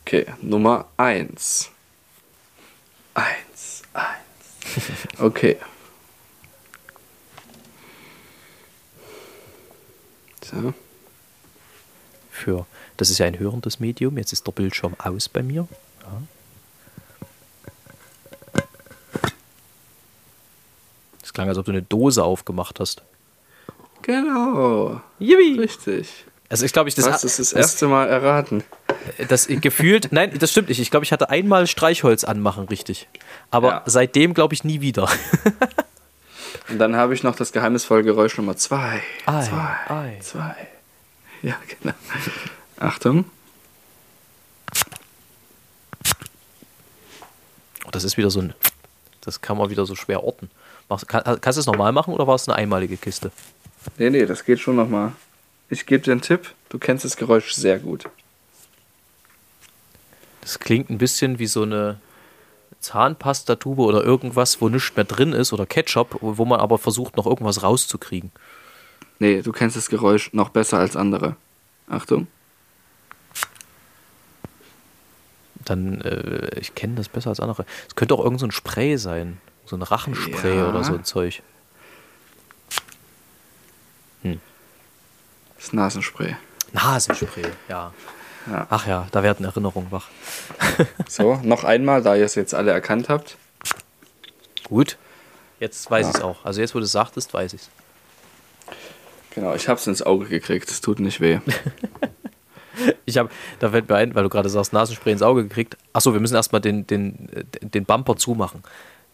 [0.00, 1.70] Okay, Nummer 1.
[3.14, 5.20] 1, 1.
[5.20, 5.56] Okay.
[10.42, 10.74] So.
[12.30, 15.68] Für, das ist ja ein hörendes Medium, jetzt ist der Bildschirm aus bei mir.
[21.30, 23.04] Es klang, als ob du eine Dose aufgemacht hast.
[24.02, 25.00] Genau.
[25.20, 25.60] Yippie.
[25.60, 26.24] Richtig.
[26.48, 28.64] Also ich glaube, ich das, das ist das erste Mal erraten.
[29.28, 30.80] Das gefühlt, nein, das stimmt nicht.
[30.80, 33.06] Ich glaube, ich hatte einmal Streichholz anmachen richtig,
[33.52, 33.82] aber ja.
[33.86, 35.08] seitdem glaube ich nie wieder.
[36.68, 39.00] Und dann habe ich noch das geheimnisvolle Geräusch Nummer zwei.
[39.26, 39.76] Ei, zwei.
[39.86, 40.18] ei.
[40.20, 40.56] Zwei.
[41.42, 41.94] Ja, genau.
[42.80, 43.24] Achtung.
[47.86, 48.54] Oh, das ist wieder so ein.
[49.20, 50.50] Das kann man wieder so schwer orten.
[50.90, 53.30] Machst, kann, kannst du es nochmal machen oder war es eine einmalige Kiste?
[53.96, 55.12] Nee, nee, das geht schon nochmal.
[55.70, 56.52] Ich gebe dir einen Tipp.
[56.68, 58.10] Du kennst das Geräusch sehr gut.
[60.40, 62.00] Das klingt ein bisschen wie so eine
[62.80, 67.26] Zahnpastatube oder irgendwas, wo nichts mehr drin ist oder Ketchup, wo man aber versucht, noch
[67.26, 68.32] irgendwas rauszukriegen.
[69.20, 71.36] Nee, du kennst das Geräusch noch besser als andere.
[71.88, 72.26] Achtung.
[75.64, 77.64] Dann, äh, ich kenne das besser als andere.
[77.86, 79.38] Es könnte auch irgend so ein Spray sein.
[79.70, 80.68] So ein Rachenspray Ja.
[80.68, 81.42] oder so ein Zeug.
[85.56, 86.36] Das Nasenspray.
[86.72, 87.92] Nasenspray, ja.
[88.50, 88.66] Ja.
[88.70, 90.08] Ach ja, da werden Erinnerungen wach.
[91.08, 93.36] So, noch einmal, da ihr es jetzt alle erkannt habt.
[94.64, 94.96] Gut.
[95.60, 96.10] Jetzt weiß Ja.
[96.10, 96.44] ich es auch.
[96.44, 97.70] Also jetzt, wo du es sagtest, weiß ich es.
[99.34, 100.68] Genau, ich hab's ins Auge gekriegt.
[100.70, 101.38] Es tut nicht weh.
[103.04, 103.28] Ich habe,
[103.58, 105.76] da fällt mir ein, weil du gerade sagst, Nasenspray ins Auge gekriegt.
[105.92, 107.28] Achso, wir müssen erstmal den, den,
[107.60, 108.62] den Bumper zumachen.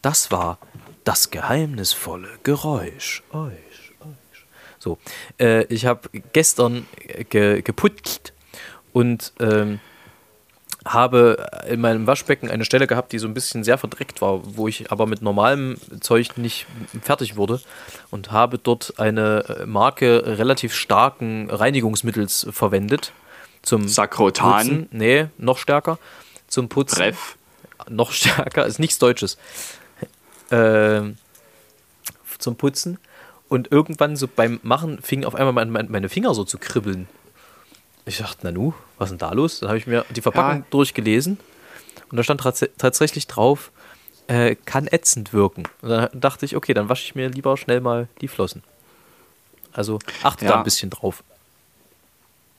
[0.03, 0.59] Das war
[1.05, 3.23] das geheimnisvolle Geräusch.
[3.33, 3.53] Euch,
[4.01, 4.47] euch.
[4.79, 4.99] So,
[5.39, 6.87] äh, ich habe gestern
[7.31, 8.33] ge, geputzt
[8.93, 9.81] und ähm,
[10.87, 14.69] habe in meinem Waschbecken eine Stelle gehabt, die so ein bisschen sehr verdreckt war, wo
[14.69, 16.67] ich aber mit normalem Zeug nicht
[17.03, 17.61] fertig wurde
[18.11, 23.13] und habe dort eine äh, Marke relativ starken Reinigungsmittels verwendet
[23.63, 24.59] zum Sakrotan.
[24.59, 24.89] Putzen.
[24.93, 25.99] Nee, noch stärker.
[26.49, 26.97] Zum Putzen.
[26.97, 27.37] Treff.
[27.89, 29.39] Noch stärker, ist nichts Deutsches.
[30.51, 31.17] Ähm,
[32.39, 32.99] zum Putzen.
[33.49, 37.09] Und irgendwann so beim Machen fingen auf einmal mein, mein, meine Finger so zu kribbeln.
[38.05, 39.61] Ich dachte, Nanu, was ist denn da los?
[39.61, 40.67] Dann habe ich mir die Verpackung Ja.
[40.71, 41.39] durchgelesen
[42.11, 43.71] und da stand tats tatsächlich drauf,
[44.29, 45.65] äh, kann ätzend wirken.
[45.83, 48.63] Und dann dachte ich, okay, dann wasche ich mir lieber schnell mal die Flossen.
[49.73, 50.59] Also achte da Ja.
[50.59, 51.23] ein bisschen drauf.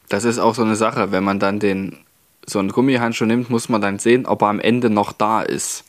[0.09, 1.11] Das ist auch so eine Sache.
[1.11, 1.97] Wenn man dann den
[2.45, 5.83] so einen Gummihandschuh nimmt, muss man dann sehen, ob er am Ende noch da ist.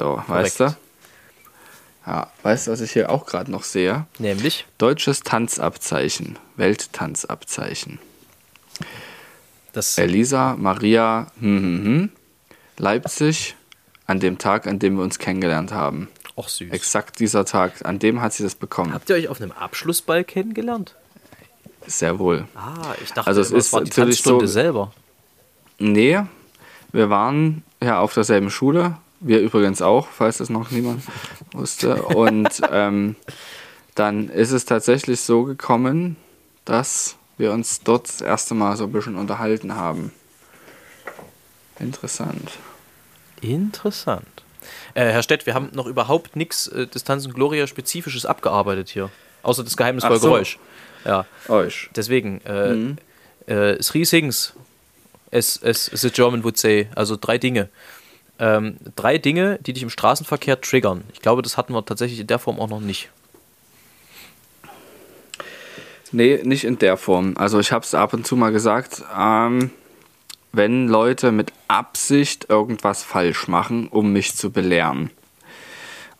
[0.00, 0.74] So, weißt du?
[2.06, 4.06] Ja, weißt du, was ich hier auch gerade noch sehe?
[4.18, 7.98] nämlich Deutsches Tanzabzeichen, Welttanzabzeichen.
[9.74, 12.10] das Elisa Maria hm, hm, hm,
[12.78, 13.56] Leipzig
[14.06, 16.08] an dem Tag, an dem wir uns kennengelernt haben.
[16.34, 16.70] auch süß.
[16.72, 18.94] Exakt dieser Tag, an dem hat sie das bekommen.
[18.94, 20.96] Habt ihr euch auf einem Abschlussball kennengelernt?
[21.86, 22.48] Sehr wohl.
[22.54, 24.92] Ah, ich dachte, Also es ist war die natürlich Tanzstunde so- selber.
[25.78, 26.20] Nee,
[26.90, 28.96] wir waren ja auf derselben Schule.
[29.20, 31.02] Wir übrigens auch, falls das noch niemand
[31.52, 32.02] wusste.
[32.02, 33.16] Und ähm,
[33.94, 36.16] dann ist es tatsächlich so gekommen,
[36.64, 40.12] dass wir uns dort das erste Mal so ein bisschen unterhalten haben.
[41.78, 42.50] Interessant.
[43.40, 44.26] Interessant.
[44.94, 49.10] Äh, Herr Stett, wir haben noch überhaupt nichts äh, Distanz und Gloria Spezifisches abgearbeitet hier.
[49.42, 50.28] Außer das geheimnisvolle so.
[50.28, 50.58] Geräusch.
[51.04, 51.88] Ja, Euch.
[51.96, 52.40] deswegen.
[52.44, 52.96] Äh, Mhm.
[53.46, 54.52] äh, three things,
[55.32, 56.88] as, as the German would say.
[56.94, 57.70] Also drei Dinge.
[58.40, 61.04] Ähm, drei Dinge, die dich im Straßenverkehr triggern.
[61.12, 63.10] Ich glaube, das hatten wir tatsächlich in der Form auch noch nicht.
[66.10, 67.34] Nee, nicht in der Form.
[67.36, 69.70] Also ich habe es ab und zu mal gesagt, ähm,
[70.52, 75.10] wenn Leute mit Absicht irgendwas falsch machen, um mich zu belehren.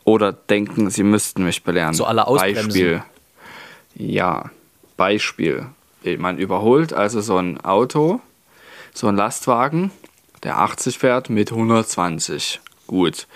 [0.05, 1.95] Oder denken, sie müssten mich belehren.
[1.95, 2.69] So la Ausbremsen.
[2.69, 3.03] Beispiel.
[3.95, 4.51] Ja,
[4.97, 5.67] Beispiel.
[6.19, 8.21] Man überholt also so ein Auto,
[8.95, 9.91] so ein Lastwagen,
[10.43, 12.61] der 80 fährt mit 120.
[12.87, 13.27] Gut.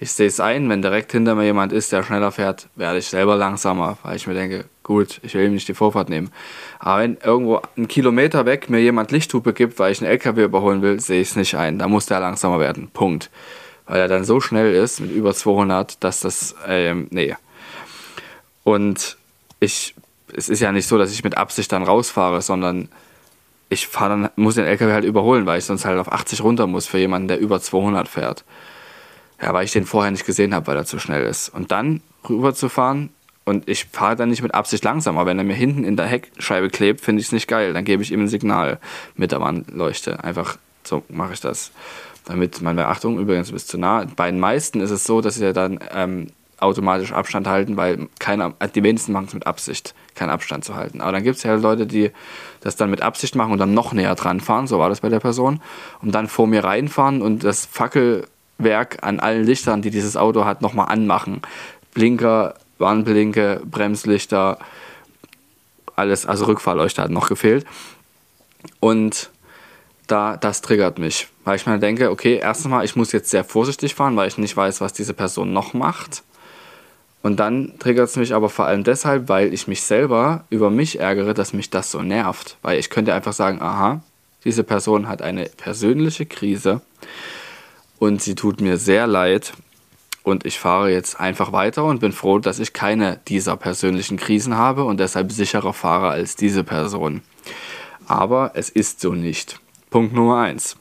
[0.00, 3.06] Ich sehe es ein, wenn direkt hinter mir jemand ist, der schneller fährt, werde ich
[3.06, 6.30] selber langsamer, weil ich mir denke, gut, ich will ihm nicht die Vorfahrt nehmen.
[6.78, 10.82] Aber wenn irgendwo einen Kilometer weg mir jemand Lichthupe gibt, weil ich einen LKW überholen
[10.82, 11.78] will, sehe ich es nicht ein.
[11.78, 12.90] Da muss der langsamer werden.
[12.92, 13.30] Punkt.
[13.86, 17.34] Weil er dann so schnell ist, mit über 200, dass das, ähm, nee.
[18.62, 19.16] Und
[19.58, 19.94] ich,
[20.32, 22.88] es ist ja nicht so, dass ich mit Absicht dann rausfahre, sondern
[23.68, 26.66] ich fahre dann, muss den LKW halt überholen, weil ich sonst halt auf 80 runter
[26.66, 28.44] muss für jemanden, der über 200 fährt.
[29.40, 31.48] Ja, weil ich den vorher nicht gesehen habe, weil er zu schnell ist.
[31.50, 33.10] Und dann rüber zu fahren
[33.44, 36.06] und ich fahre dann nicht mit Absicht langsam, aber wenn er mir hinten in der
[36.06, 37.72] Heckscheibe klebt, finde ich es nicht geil.
[37.72, 38.78] Dann gebe ich ihm ein Signal
[39.16, 40.22] mit der Warnleuchte.
[40.22, 41.70] Einfach so mache ich das.
[42.24, 44.04] Damit man bei Achtung, übrigens bis zu nah.
[44.16, 46.26] Bei den meisten ist es so, dass sie dann ähm,
[46.60, 51.00] automatisch Abstand halten, weil keiner, die wenigsten machen es mit Absicht, keinen Abstand zu halten.
[51.00, 52.10] Aber dann gibt es ja Leute, die
[52.60, 55.08] das dann mit Absicht machen und dann noch näher dran fahren, so war das bei
[55.08, 55.60] der Person,
[56.02, 60.60] und dann vor mir reinfahren und das Fackelwerk an allen Lichtern, die dieses Auto hat,
[60.62, 61.42] nochmal anmachen.
[61.94, 64.58] Blinker, Warnblinke, Bremslichter,
[65.94, 67.66] alles, also Rückfahrleuchter hat noch gefehlt.
[68.80, 69.30] Und
[70.08, 73.44] da, das triggert mich, weil ich mir denke, okay, erstens mal, ich muss jetzt sehr
[73.44, 76.22] vorsichtig fahren, weil ich nicht weiß, was diese Person noch macht.
[77.22, 81.00] Und dann triggert es mich aber vor allem deshalb, weil ich mich selber über mich
[81.00, 82.56] ärgere, dass mich das so nervt.
[82.62, 84.02] Weil ich könnte einfach sagen, aha,
[84.44, 86.80] diese Person hat eine persönliche Krise
[87.98, 89.52] und sie tut mir sehr leid
[90.22, 94.56] und ich fahre jetzt einfach weiter und bin froh, dass ich keine dieser persönlichen Krisen
[94.56, 97.22] habe und deshalb sicherer fahre als diese Person.
[98.06, 99.58] Aber es ist so nicht.
[99.90, 100.76] Punkt Nummer eins.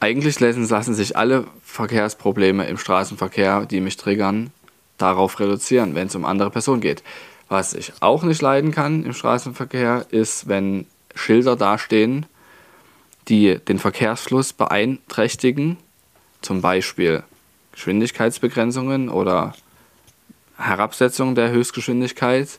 [0.00, 4.50] Eigentlich lassen sich alle Verkehrsprobleme im Straßenverkehr, die mich triggern,
[4.96, 7.04] darauf reduzieren, wenn es um andere Personen geht.
[7.48, 12.26] Was ich auch nicht leiden kann im Straßenverkehr, ist, wenn Schilder dastehen,
[13.28, 15.76] die den Verkehrsfluss beeinträchtigen,
[16.40, 17.22] zum Beispiel
[17.72, 19.54] Geschwindigkeitsbegrenzungen oder
[20.56, 22.58] Herabsetzung der Höchstgeschwindigkeit,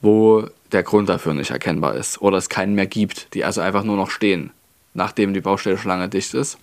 [0.00, 3.82] wo der Grund dafür nicht erkennbar ist oder es keinen mehr gibt, die also einfach
[3.82, 4.50] nur noch stehen,
[4.94, 6.58] nachdem die Baustelle schon lange dicht ist.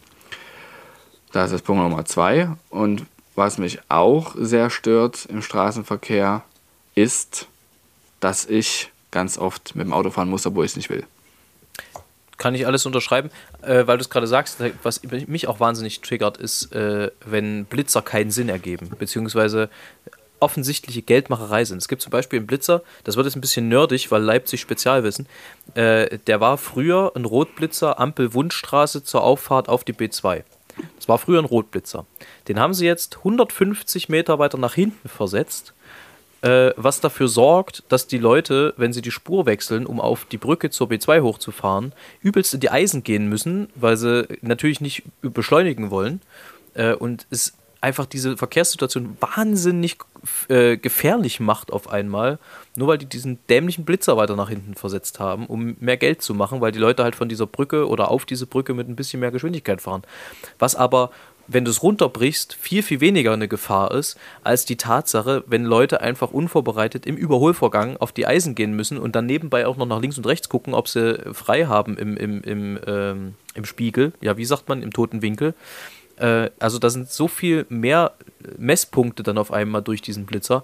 [1.38, 2.50] Das ist Punkt Nummer zwei.
[2.72, 6.42] Und was mich auch sehr stört im Straßenverkehr,
[6.96, 7.46] ist,
[8.20, 11.06] dass ich ganz oft mit dem Auto fahren muss, obwohl ich es nicht will.
[12.38, 13.30] Kann ich alles unterschreiben,
[13.62, 18.02] äh, weil du es gerade sagst, was mich auch wahnsinnig triggert, ist, äh, wenn Blitzer
[18.02, 19.70] keinen Sinn ergeben, beziehungsweise
[20.40, 21.78] offensichtliche Geldmacherei sind.
[21.78, 25.28] Es gibt zum Beispiel einen Blitzer, das wird jetzt ein bisschen nerdig, weil Leipzig Spezialwissen.
[25.76, 30.44] Äh, der war früher ein Rotblitzer, Ampel Wundstraße zur Auffahrt auf die B2.
[30.96, 32.06] Das war früher ein Rotblitzer.
[32.48, 35.74] Den haben sie jetzt 150 Meter weiter nach hinten versetzt
[36.42, 40.38] äh, was dafür sorgt, dass die Leute, wenn sie die Spur wechseln, um auf die
[40.38, 45.90] Brücke zur B2 hochzufahren, übelst in die Eisen gehen müssen, weil sie natürlich nicht beschleunigen
[45.90, 46.22] wollen.
[46.76, 47.54] Äh, und es
[47.88, 49.98] einfach diese Verkehrssituation wahnsinnig
[50.50, 52.38] äh, gefährlich macht auf einmal,
[52.76, 56.34] nur weil die diesen dämlichen Blitzer weiter nach hinten versetzt haben, um mehr Geld zu
[56.34, 59.22] machen, weil die Leute halt von dieser Brücke oder auf diese Brücke mit ein bisschen
[59.22, 60.04] mehr Geschwindigkeit fahren.
[60.60, 61.12] Was aber
[61.48, 66.02] wenn du es runterbrichst, viel, viel weniger eine Gefahr ist, als die Tatsache, wenn Leute
[66.02, 70.02] einfach unvorbereitet im Überholvorgang auf die Eisen gehen müssen und dann nebenbei auch noch nach
[70.02, 74.12] links und rechts gucken, ob sie frei haben im, im, im, ähm, im Spiegel.
[74.20, 75.54] Ja, wie sagt man, im toten Winkel.
[76.18, 78.14] Äh, also da sind so viel mehr
[78.58, 80.64] Messpunkte dann auf einmal durch diesen Blitzer,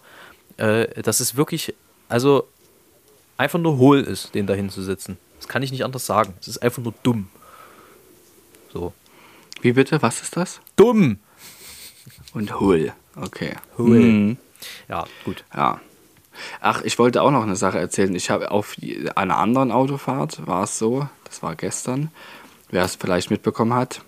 [0.58, 1.74] äh, dass es wirklich,
[2.10, 2.48] also
[3.38, 5.18] einfach nur hohl ist, den da hinzusetzen.
[5.38, 6.34] Das kann ich nicht anders sagen.
[6.40, 7.28] Es ist einfach nur dumm.
[8.72, 8.94] So.
[9.62, 10.02] Wie bitte?
[10.02, 10.60] Was ist das?
[10.76, 11.20] Dumm.
[12.34, 12.94] Und Hull.
[13.16, 13.56] Okay.
[13.78, 14.00] Hull.
[14.00, 14.38] Mhm.
[14.88, 15.44] Ja, gut.
[15.54, 15.80] Ja.
[16.62, 18.16] Ach, ich wollte auch noch eine Sache erzählen.
[18.16, 18.76] Ich habe auf
[19.16, 22.12] einer anderen Autofahrt war es so, das war gestern,
[22.72, 24.02] wer es vielleicht mitbekommen hat.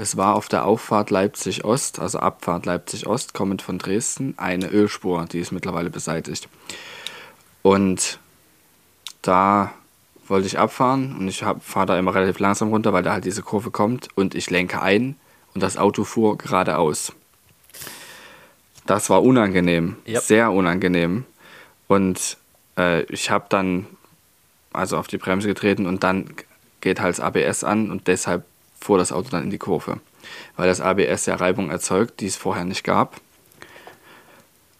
[0.00, 4.68] Es war auf der Auffahrt Leipzig Ost, also Abfahrt Leipzig Ost, kommend von Dresden, eine
[4.68, 6.48] Ölspur, die ist mittlerweile beseitigt.
[7.62, 8.20] Und
[9.22, 9.72] da
[10.28, 13.42] wollte ich abfahren und ich fahre da immer relativ langsam runter, weil da halt diese
[13.42, 15.16] Kurve kommt und ich lenke ein
[15.54, 17.12] und das Auto fuhr geradeaus.
[18.86, 20.22] Das war unangenehm, yep.
[20.22, 21.24] sehr unangenehm.
[21.88, 22.36] Und
[22.78, 23.86] äh, ich habe dann
[24.72, 26.30] also auf die Bremse getreten und dann
[26.80, 28.44] geht halt das ABS an und deshalb
[28.80, 30.00] fuhr das Auto dann in die Kurve.
[30.56, 33.20] Weil das ABS ja Reibung erzeugt, die es vorher nicht gab.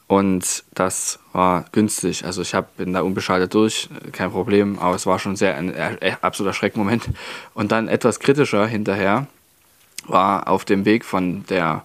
[0.06, 2.24] Und das war günstig.
[2.24, 5.74] Also ich hab, bin da unbeschaltet durch, kein Problem, aber es war schon sehr ein
[5.74, 7.10] äh, absoluter Schreckmoment.
[7.52, 9.26] Und dann etwas kritischer hinterher
[10.06, 11.84] war auf dem Weg von der,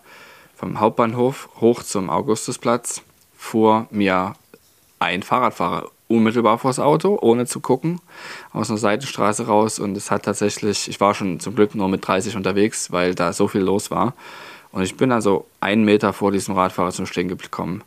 [0.55, 3.01] vom Hauptbahnhof hoch zum Augustusplatz,
[3.35, 4.35] fuhr mir
[4.99, 7.99] ein Fahrradfahrer unmittelbar vors Auto, ohne zu gucken,
[8.51, 9.79] aus einer Seitenstraße raus.
[9.79, 13.33] Und es hat tatsächlich, ich war schon zum Glück nur mit 30 unterwegs, weil da
[13.33, 14.13] so viel los war.
[14.71, 17.83] Und ich bin also einen Meter vor diesem Radfahrer zum Stehen gekommen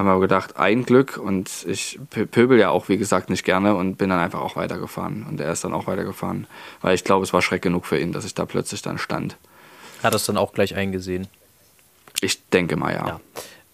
[0.00, 3.96] haben wir gedacht, ein Glück und ich pöbel ja auch, wie gesagt, nicht gerne und
[3.96, 5.26] bin dann einfach auch weitergefahren.
[5.28, 6.46] Und er ist dann auch weitergefahren,
[6.80, 9.36] weil ich glaube, es war Schreck genug für ihn, dass ich da plötzlich dann stand.
[10.02, 11.28] Hat das dann auch gleich eingesehen?
[12.22, 13.06] Ich denke mal, ja.
[13.06, 13.20] ja.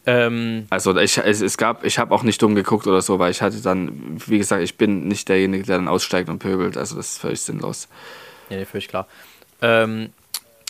[0.06, 3.32] Ähm, also ich, es, es gab, ich habe auch nicht dumm geguckt oder so, weil
[3.32, 6.76] ich hatte dann, wie gesagt, ich bin nicht derjenige, der dann aussteigt und pöbelt.
[6.76, 7.88] Also das ist völlig sinnlos.
[8.48, 9.06] Ja, völlig klar.
[9.60, 10.10] Ähm,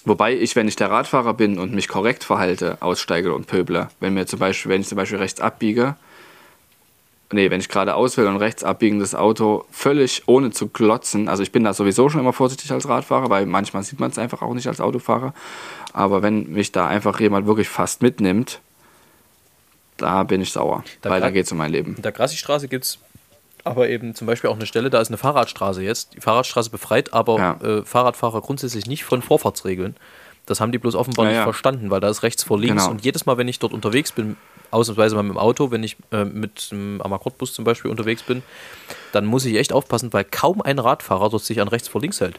[0.06, 3.88] Wobei ich, wenn ich der Radfahrer bin und mich korrekt verhalte, aussteige und pöble.
[3.98, 5.96] Wenn mir zum Beispiel, wenn ich zum Beispiel rechts abbiege,
[7.32, 11.42] nee, wenn ich geradeaus will und rechts abbiegen das Auto völlig ohne zu glotzen, also
[11.42, 14.42] ich bin da sowieso schon immer vorsichtig als Radfahrer, weil manchmal sieht man es einfach
[14.42, 15.34] auch nicht als Autofahrer.
[15.92, 18.60] Aber wenn mich da einfach jemand wirklich fast mitnimmt,
[19.96, 21.94] da bin ich sauer, da weil da geht es um mein Leben.
[21.96, 22.98] In der Grassi-Straße gibt es
[23.64, 26.14] aber eben zum Beispiel auch eine Stelle, da ist eine Fahrradstraße jetzt.
[26.14, 27.60] Die Fahrradstraße befreit aber ja.
[27.60, 29.96] äh, Fahrradfahrer grundsätzlich nicht von Vorfahrtsregeln.
[30.46, 31.44] Das haben die bloß offenbar ja, nicht ja.
[31.44, 32.84] verstanden, weil da ist rechts vor links.
[32.84, 32.92] Genau.
[32.92, 34.36] Und jedes Mal, wenn ich dort unterwegs bin,
[34.70, 38.44] ausnahmsweise mal mit dem Auto, wenn ich äh, mit einem Amakordbus zum Beispiel unterwegs bin,
[39.10, 42.20] dann muss ich echt aufpassen, weil kaum ein Radfahrer dort sich an rechts vor links
[42.20, 42.38] hält.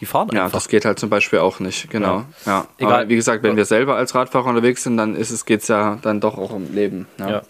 [0.00, 0.58] Die fahren Ja, einfach.
[0.58, 2.24] das geht halt zum Beispiel auch nicht, genau.
[2.46, 2.66] Ja.
[2.78, 2.92] Egal.
[3.00, 5.68] Aber wie gesagt, wenn wir selber als Radfahrer unterwegs sind, dann ist es, geht es
[5.68, 7.06] ja dann doch auch um Leben.
[7.18, 7.30] Ja.
[7.30, 7.42] Ja.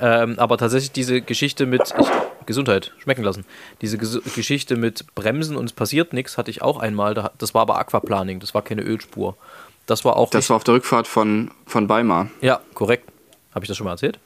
[0.00, 2.06] Ähm, aber tatsächlich diese Geschichte mit ich,
[2.46, 3.44] Gesundheit schmecken lassen.
[3.82, 7.14] Diese Ges Geschichte mit Bremsen und es passiert nichts hatte ich auch einmal.
[7.14, 9.36] Da, das war aber Aquaplaning, das war keine Ölspur.
[9.86, 10.30] Das war auch.
[10.30, 12.28] Das war auf der Rückfahrt von, von Weimar.
[12.40, 13.08] ja, korrekt.
[13.54, 14.18] Habe ich das schon mal erzählt?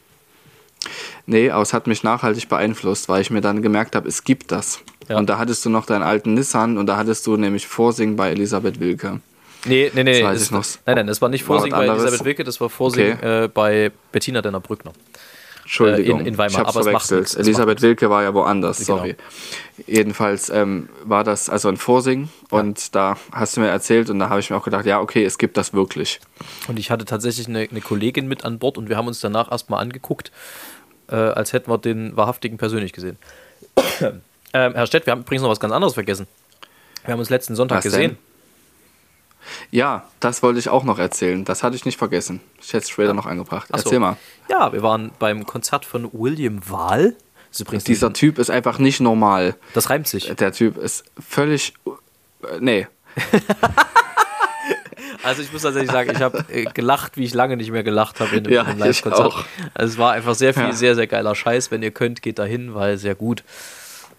[1.26, 4.52] Nee, aber es hat mich nachhaltig beeinflusst, weil ich mir dann gemerkt habe, es gibt
[4.52, 4.80] das.
[5.08, 5.18] Ja.
[5.18, 8.30] Und da hattest du noch deinen alten Nissan und da hattest du nämlich Vorsing bei
[8.30, 9.20] Elisabeth Wilke.
[9.64, 10.22] Nee, nee, nee.
[10.22, 10.64] Das noch.
[10.86, 12.02] Nein, nein, das war nicht War Vorsing was bei anderes.
[12.02, 13.44] Elisabeth Wilke, das war Vorsing Okay.
[13.44, 14.92] äh, bei Bettina Denner Brückner.
[15.66, 17.26] Entschuldigung, Äh, in- in Weimar, ich hab's aber es macht verwechselt.
[17.40, 18.98] es Elisabeth macht Wilke war ja woanders, Genau.
[18.98, 19.16] sorry.
[19.86, 24.28] Jedenfalls ähm, war das also ein Vorsing und da hast du mir erzählt und da
[24.28, 26.20] habe ich mir auch gedacht, ja, okay, es gibt das wirklich.
[26.68, 29.50] Und ich hatte tatsächlich eine, eine Kollegin mit an Bord und wir haben uns danach
[29.50, 30.30] erstmal angeguckt,
[31.08, 33.18] äh, als hätten wir den wahrhaftigen persönlich gesehen.
[34.00, 36.26] ähm, Herr Stett, wir haben übrigens noch was ganz anderes vergessen.
[37.04, 38.10] Wir haben uns letzten Sonntag Was gesehen.
[38.12, 38.18] denn?
[39.70, 41.44] Ja, das wollte ich auch noch erzählen.
[41.44, 42.40] Das hatte ich nicht vergessen.
[42.60, 43.68] Ich hätte es später noch angebracht.
[43.72, 43.84] Ach so.
[43.84, 44.16] Erzähl mal.
[44.48, 47.14] Ja, wir waren beim Konzert von William Wahl.
[47.86, 49.54] Dieser Typ ist einfach nicht normal.
[49.72, 50.34] Das reimt sich.
[50.34, 51.72] Der Typ ist völlig.
[52.42, 52.86] Äh, nee.
[55.22, 58.20] Also ich muss tatsächlich sagen, ich habe äh, gelacht, wie ich lange nicht mehr gelacht
[58.20, 59.20] habe in einem, Ja, Live-Konzert.
[59.26, 59.44] auch.
[59.74, 60.72] Also es war einfach sehr viel, Ja.
[60.72, 61.70] sehr, sehr geiler Scheiß.
[61.70, 63.42] Wenn ihr könnt, geht da hin, weil sehr gut.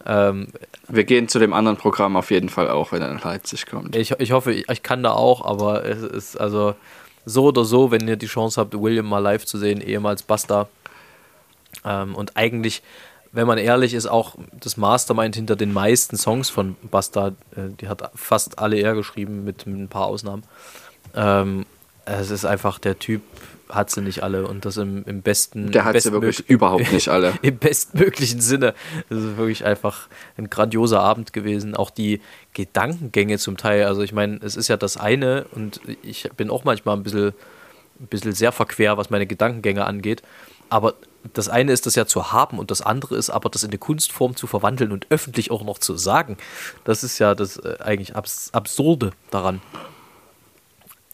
[0.08, 0.47] Ähm,
[0.88, 3.95] Wir gehen zu dem anderen Programm auf jeden Fall auch, wenn er nach Leipzig kommt.
[3.95, 6.76] ich, ich hoffe, ich, ich kann da auch, aber es ist also
[7.26, 10.70] so oder so, wenn ihr die Chance habt, William mal live zu sehen, ehemals Basta.
[11.84, 12.84] Ähm, und eigentlich,
[13.34, 17.89] wenn man ehrlich ist, auch das Mastermind hinter den meisten Songs von Basta, äh, die
[17.89, 20.43] hat fast alle er geschrieben, mit, mit ein paar Ausnahmen.
[21.16, 21.66] Ähm,
[22.05, 23.22] es ist einfach, der Typ
[23.70, 27.09] hat sie nicht alle und das im, im besten Der hat sie wirklich überhaupt nicht
[27.09, 27.34] alle.
[27.41, 28.74] Im bestmöglichen Sinne.
[29.09, 30.07] Das ist wirklich einfach
[30.38, 31.76] ein grandioser Abend gewesen.
[31.76, 32.22] Auch die
[32.53, 33.86] Gedankengänge zum Teil.
[33.86, 37.34] Also ich meine, es ist ja das eine und ich bin auch manchmal ein bisschen,
[37.99, 40.22] ein bisschen sehr verquer, was meine Gedankengänge angeht.
[40.70, 40.95] Aber
[41.34, 43.78] das eine ist das ja zu haben und das andere ist aber das in eine
[43.78, 46.38] Kunstform zu verwandeln und öffentlich auch noch zu sagen.
[46.84, 49.61] Das ist ja das äh, eigentlich abs Absurde daran.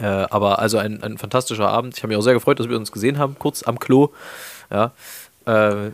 [0.03, 1.95] Äh, aber also ein, ein fantastischer Abend.
[1.95, 4.09] Ich habe mich auch sehr gefreut, dass wir uns gesehen haben, kurz am Klo.
[4.69, 4.91] Ja.
[5.45, 5.91] Äh,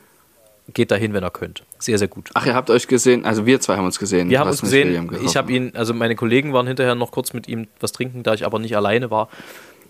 [0.73, 1.63] geht dahin, wenn ihr könnt.
[1.77, 2.31] Sehr, sehr gut.
[2.33, 4.29] Ach, ihr habt euch gesehen, also wir zwei haben uns gesehen.
[4.31, 5.11] Wir haben uns gesehen.
[5.23, 8.33] Ich habe ihn, also meine Kollegen waren hinterher noch kurz mit ihm was trinken, da
[8.33, 9.29] ich aber nicht alleine war.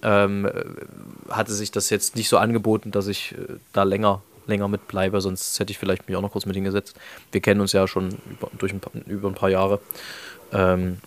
[0.01, 0.51] Ähm, äh,
[1.29, 5.57] hatte sich das jetzt nicht so angeboten, dass ich äh, da länger, länger mitbleibe, sonst
[5.59, 6.97] hätte ich vielleicht mich auch noch kurz mit ihm gesetzt.
[7.31, 9.79] Wir kennen uns ja schon über, durch ein paar, über ein paar Jahre.
[10.51, 10.97] Ähm,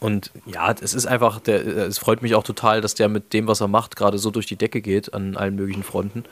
[0.00, 3.46] und ja, es ist einfach, der, es freut mich auch total, dass der mit dem,
[3.46, 6.24] was er macht, gerade so durch die Decke geht an allen möglichen Fronten.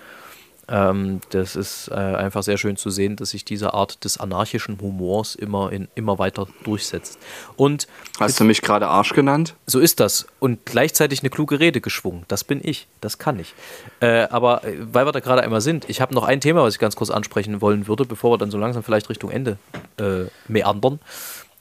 [0.68, 4.80] Ähm, das ist äh, einfach sehr schön zu sehen, dass sich diese Art des anarchischen
[4.80, 7.20] Humors immer, in, immer weiter durchsetzt.
[7.57, 7.86] Und
[8.18, 9.55] Hast du mich gerade Arsch genannt?
[9.66, 10.26] so ist das.
[10.40, 12.24] Und gleichzeitig eine kluge Rede geschwungen.
[12.26, 12.88] Das bin ich.
[13.01, 13.55] Das kann ich.
[14.01, 16.74] Äh, aber äh, weil wir da gerade einmal sind, ich habe noch ein Thema, was
[16.74, 19.59] ich ganz kurz ansprechen wollen würde, bevor wir dann so langsam vielleicht Richtung Ende
[20.01, 20.99] äh, meandern.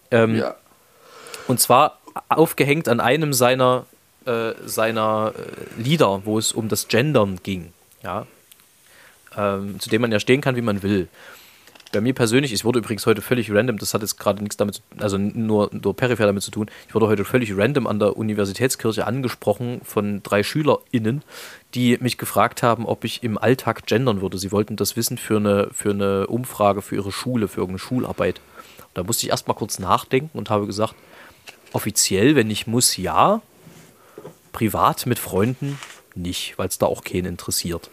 [0.10, 0.56] Ähm, Ja.
[1.48, 3.86] Und zwar aufgehängt an einem seiner,
[4.26, 7.74] äh, seiner äh, Lieder, wo es um das Gendern ging.
[8.04, 8.26] Ja?
[9.38, 11.08] Ähm, zu dem man ja stehen kann, wie man will.
[11.91, 14.76] Bei mir persönlich, ich wurde übrigens heute völlig random, das hat jetzt gerade nichts damit,
[14.76, 18.18] zu- also nur, nur peripher damit zu tun, ich wurde heute völlig random an der
[18.18, 21.22] Universitätskirche angesprochen von drei SchülerInnen,
[21.74, 24.38] die mich gefragt haben, ob ich im Alltag gendern würde.
[24.38, 28.41] Sie wollten das wissen für eine, für eine Umfrage für ihre Schule, für irgendeine Schularbeit.
[28.93, 30.96] Da musste ich erstmal kurz nachdenken und habe gesagt,
[31.76, 33.42] offiziell, wenn ich muss, ja.
[34.52, 35.78] Privat mit Freunden
[36.16, 37.90] nicht, weil es da auch keinen interessiert.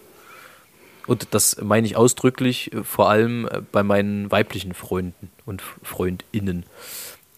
[1.08, 6.64] Und das meine ich ausdrücklich, äh, vor allem äh, bei meinen weiblichen Freunden und FreundInnen.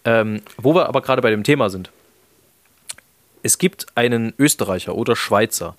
[0.03, 1.91] Ähm, wo wir aber gerade bei dem Thema sind.
[3.41, 5.75] Es gibt einen Österreicher oder Schweizer,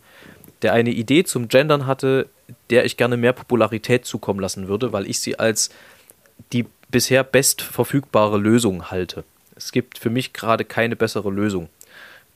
[0.62, 2.28] der eine Idee zum Gendern hatte,
[2.70, 5.70] der ich gerne mehr Popularität zukommen lassen würde, weil ich sie als
[6.52, 9.24] die bisher best verfügbare Lösung halte.
[9.56, 11.68] Es gibt für mich gerade keine bessere Lösung.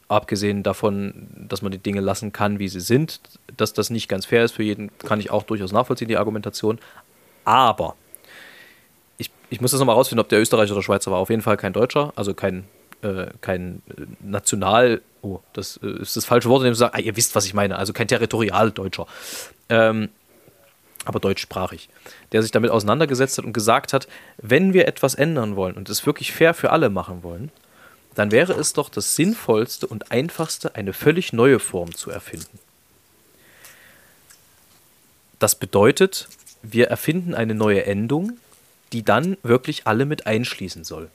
[0.09, 3.21] Abgesehen davon, dass man die Dinge lassen kann, wie sie sind,
[3.57, 6.81] dass das nicht ganz fair ist für jeden, kann ich auch durchaus nachvollziehen, die Argumentation.
[7.45, 7.95] Aber
[9.19, 11.19] ich, ich muss das nochmal rausfinden, ob der Österreicher oder Schweizer war.
[11.19, 12.65] Auf jeden Fall kein Deutscher, also kein,
[13.03, 17.01] äh, kein äh, National, oh, das äh, ist das falsche Wort, indem zu sagen, ah,
[17.01, 19.07] ihr wisst, was ich meine, also kein Territorialdeutscher.
[19.69, 20.09] Ähm,
[21.05, 21.89] aber deutschsprachig,
[22.33, 24.07] der sich damit auseinandergesetzt hat und gesagt hat,
[24.39, 27.51] wenn wir etwas ändern wollen und es wirklich fair für alle machen wollen,
[28.15, 32.59] dann wäre es doch das Sinnvollste und Einfachste, eine völlig neue Form zu erfinden.
[35.39, 36.29] Das bedeutet,
[36.63, 38.39] wir erfinden eine neue Endung,
[38.93, 41.11] die dann wirklich alle mit einschließen soll.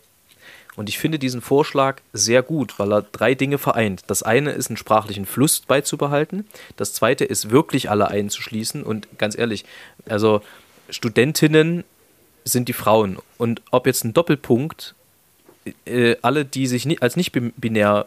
[0.75, 4.03] Und ich finde diesen Vorschlag sehr gut, weil er drei Dinge vereint.
[4.07, 6.47] Das eine ist, einen sprachlichen Fluss beizubehalten.
[6.75, 8.83] Das zweite ist, wirklich alle einzuschließen.
[8.83, 9.65] Und ganz ehrlich,
[10.07, 10.41] also
[10.89, 11.83] Studentinnen
[12.43, 13.17] sind die Frauen.
[13.37, 14.95] Und ob jetzt ein Doppelpunkt
[15.85, 18.05] äh, alle, die sich ni als nicht binär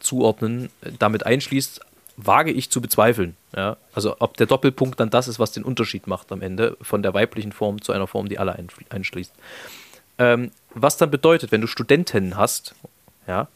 [0.00, 1.80] zuordnen, damit einschließt,
[2.16, 3.36] wage ich zu bezweifeln.
[3.54, 3.76] Ja?
[3.94, 7.14] Also ob der Doppelpunkt dann das ist, was den Unterschied macht am Ende von der
[7.14, 8.58] weiblichen Form zu einer Form, die alle
[8.90, 9.32] einschließt.
[10.22, 12.76] Ähm, was dann bedeutet, wenn du Studenten hast,
[13.26, 13.48] ja,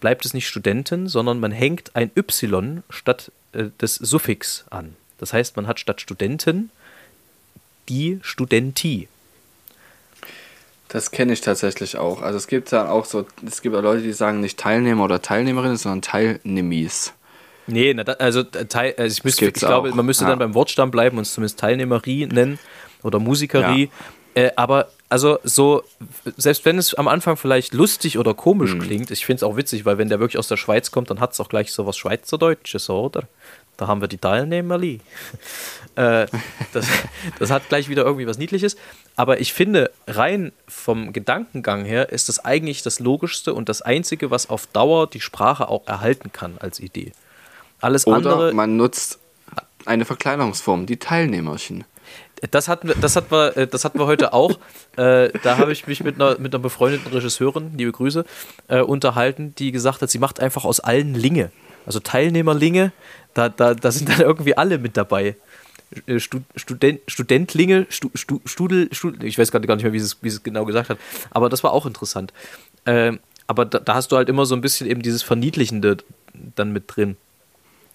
[0.00, 4.96] bleibt es nicht Studenten, sondern man hängt ein Y statt äh, des Suffix an.
[5.18, 6.70] Das heißt, man hat statt Studenten
[7.88, 9.06] die Studenti.
[10.88, 12.20] Das kenne ich tatsächlich auch.
[12.20, 15.22] Also es gibt dann auch so, es gibt auch Leute, die sagen nicht Teilnehmer oder
[15.22, 17.12] Teilnehmerinnen, sondern Teilnehmis.
[17.68, 20.30] Nee, na, also, teil, also ich, müsste, ich glaube, man müsste ja.
[20.30, 22.58] dann beim Wortstamm bleiben und es zumindest Teilnehmerie nennen
[23.04, 23.88] oder Musikerie.
[24.34, 24.42] Ja.
[24.42, 25.84] Äh, aber also so,
[26.38, 28.80] selbst wenn es am Anfang vielleicht lustig oder komisch hm.
[28.80, 31.20] klingt, ich finde es auch witzig, weil wenn der wirklich aus der Schweiz kommt, dann
[31.20, 33.24] hat es auch gleich so was Schweizerdeutsches, oder?
[33.76, 35.00] Da haben wir die Teilnehmerli.
[35.96, 36.26] äh,
[36.72, 36.86] das,
[37.38, 38.76] das hat gleich wieder irgendwie was Niedliches.
[39.14, 44.30] Aber ich finde, rein vom Gedankengang her ist das eigentlich das Logischste und das Einzige,
[44.30, 47.12] was auf Dauer die Sprache auch erhalten kann als Idee.
[47.82, 48.54] Alles Oder andere.
[48.54, 49.18] Man nutzt
[49.84, 51.84] eine Verkleinerungsform, die Teilnehmerchen.
[52.50, 54.58] Das hatten wir, das hatten wir, äh, das hatten wir heute auch.
[54.96, 58.24] Äh, da habe ich mich mit einer, mit einer befreundeten Regisseurin, liebe Grüße,
[58.68, 61.50] äh, unterhalten, die gesagt hat, sie macht einfach aus allen Linge.
[61.86, 62.92] Also Teilnehmerlinge,
[63.34, 65.36] da, da, da sind dann irgendwie alle mit dabei.
[66.06, 70.28] Äh, Student, Studentlinge, Stu, Stu, Studel, Studel, ich weiß gar nicht mehr, wie es, wie
[70.28, 70.98] es genau gesagt hat,
[71.30, 72.32] aber das war auch interessant.
[72.84, 73.12] Äh,
[73.46, 75.98] aber da, da, hast du halt immer so ein bisschen eben dieses Verniedlichende
[76.54, 77.16] dann mit drin.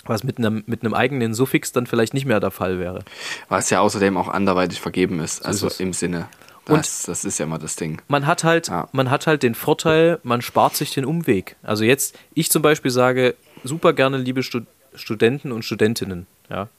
[0.07, 3.03] Was mit einem, mit einem eigenen Suffix dann vielleicht nicht mehr der Fall wäre.
[3.49, 6.27] Was ja außerdem auch anderweitig vergeben ist, also ist im Sinne.
[6.65, 8.01] Das, das ist ja mal das Ding.
[8.07, 8.89] Man hat halt, ja.
[8.91, 11.55] man hat halt den Vorteil, man spart sich den Umweg.
[11.63, 16.25] Also jetzt, ich zum Beispiel sage super gerne, liebe Stud Studenten und Studentinnen.
[16.49, 16.69] Ja,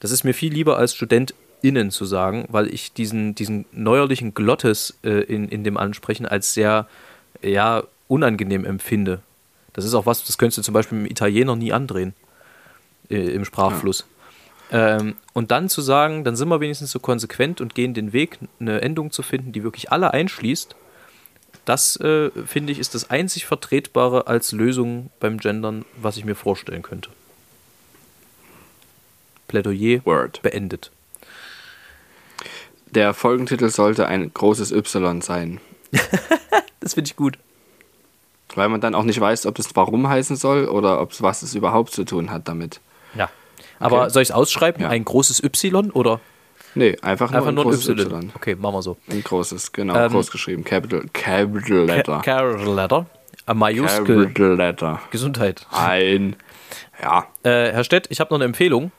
[0.00, 4.98] das ist mir viel lieber als StudentInnen zu sagen, weil ich diesen, diesen neuerlichen Glottes
[5.02, 6.86] äh, in, in dem Ansprechen als sehr
[7.40, 9.22] ja, unangenehm empfinde.
[9.72, 12.12] Das ist auch was, das könntest du zum Beispiel mit dem Italiener nie andrehen
[13.08, 14.06] äh, im Sprachfluss.
[14.70, 14.98] Ja.
[14.98, 18.38] Ähm, und dann zu sagen, dann sind wir wenigstens so konsequent und gehen den Weg,
[18.58, 20.74] eine Endung zu finden, die wirklich alle einschließt.
[21.64, 26.34] Das, äh, finde ich, ist das einzig Vertretbare als Lösung beim Gendern, was ich mir
[26.34, 27.10] vorstellen könnte.
[29.46, 30.40] Plädoyer Word.
[30.42, 30.90] beendet.
[32.86, 35.60] Der Folgentitel sollte ein großes Y sein.
[36.80, 37.38] das finde ich gut.
[38.54, 41.42] Weil man dann auch nicht weiß, ob es warum heißen soll oder ob es was
[41.42, 42.80] es überhaupt zu tun hat damit.
[43.14, 43.30] Ja.
[43.78, 44.10] Aber okay.
[44.10, 44.82] soll ich es ausschreiben?
[44.82, 44.88] Ja.
[44.88, 46.20] Ein großes Y oder?
[46.74, 48.24] Nee, einfach nur, einfach ein, nur großes ein y.
[48.24, 48.30] y.
[48.34, 48.96] Okay, machen wir so.
[49.10, 50.64] Ein großes, genau, ähm, groß geschrieben.
[50.64, 52.20] Capital, capital Letter.
[52.24, 53.06] Capital Letter.
[53.46, 54.24] Ein Majuskel.
[54.24, 55.00] Capital Letter.
[55.10, 55.66] Gesundheit.
[55.70, 56.36] Ein.
[57.02, 57.26] Ja.
[57.42, 58.92] Äh, Herr Stett, ich habe noch eine Empfehlung.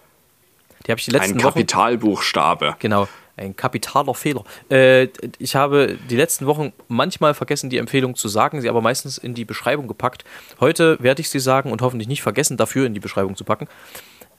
[0.85, 2.67] Die habe ich die letzten Ein Kapitalbuchstabe.
[2.67, 3.07] Wochen, genau,
[3.37, 4.43] ein kapitaler Fehler.
[4.69, 5.07] Äh,
[5.39, 9.33] ich habe die letzten Wochen manchmal vergessen, die Empfehlung zu sagen, sie aber meistens in
[9.33, 10.23] die Beschreibung gepackt.
[10.59, 13.67] Heute werde ich sie sagen und hoffentlich nicht vergessen, dafür in die Beschreibung zu packen.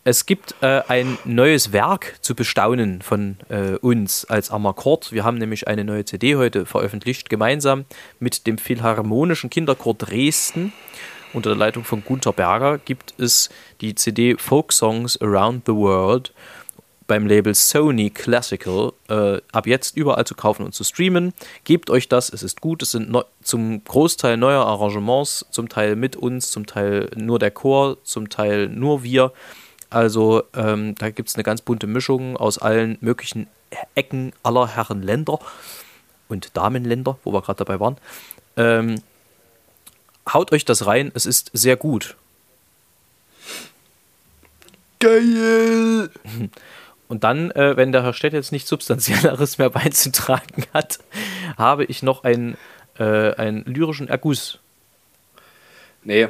[0.06, 5.12] Es gibt äh, ein neues Werk zu bestaunen von äh, uns als Amakord.
[5.12, 7.86] Wir haben nämlich eine neue CD heute veröffentlicht, gemeinsam
[8.20, 10.74] mit dem Philharmonischen Kinderchor Dresden
[11.34, 16.32] unter der Leitung von Gunther Berger gibt es die CD Folk Songs Around the World
[17.06, 21.34] beim Label Sony Classical äh, ab jetzt überall zu kaufen und zu streamen.
[21.64, 22.82] Gebt euch das, es ist gut.
[22.82, 27.50] Es sind no zum Großteil neue Arrangements, zum Teil mit uns, zum Teil nur der
[27.50, 29.32] Chor, zum Teil nur wir.
[29.90, 33.46] Also ähm, da gibt es eine ganz bunte Mischung aus allen möglichen
[33.94, 35.38] Ecken aller Herren Länder
[36.28, 37.96] und Damenländer, wo wir gerade dabei waren.
[38.56, 39.02] Ähm,
[40.32, 42.16] haut euch das rein, es ist sehr gut.
[45.00, 46.10] Geil!
[47.08, 50.98] Und dann, äh, wenn der Herr Stett jetzt nichts Substanzielleres mehr beizutragen hat,
[51.56, 52.56] habe ich noch einen,
[52.98, 54.58] äh, einen lyrischen Erguss.
[56.02, 56.28] Nee,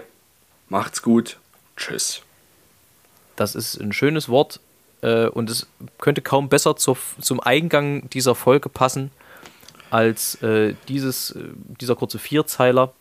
[0.68, 1.38] macht's gut.
[1.76, 2.22] Tschüss.
[3.36, 4.60] Das ist ein schönes Wort
[5.02, 5.66] äh, und es
[5.98, 9.10] könnte kaum besser zur, zum Eingang dieser Folge passen
[9.90, 11.40] als äh, dieses, äh,
[11.80, 12.92] dieser kurze Vierzeiler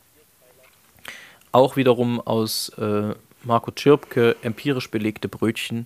[1.52, 3.14] auch wiederum aus äh,
[3.44, 5.86] Marco Tschirpke empirisch belegte Brötchen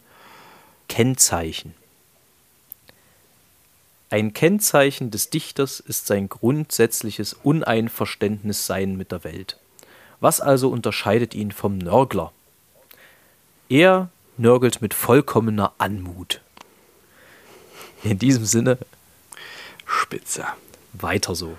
[0.88, 1.74] Kennzeichen.
[4.10, 9.58] Ein Kennzeichen des Dichters ist sein grundsätzliches Uneinverständnissein mit der Welt.
[10.20, 12.32] Was also unterscheidet ihn vom Nörgler?
[13.70, 16.42] Er nörgelt mit vollkommener Anmut.
[18.04, 18.78] In diesem Sinne.
[19.86, 20.46] Spitze.
[20.94, 21.58] Weiter so.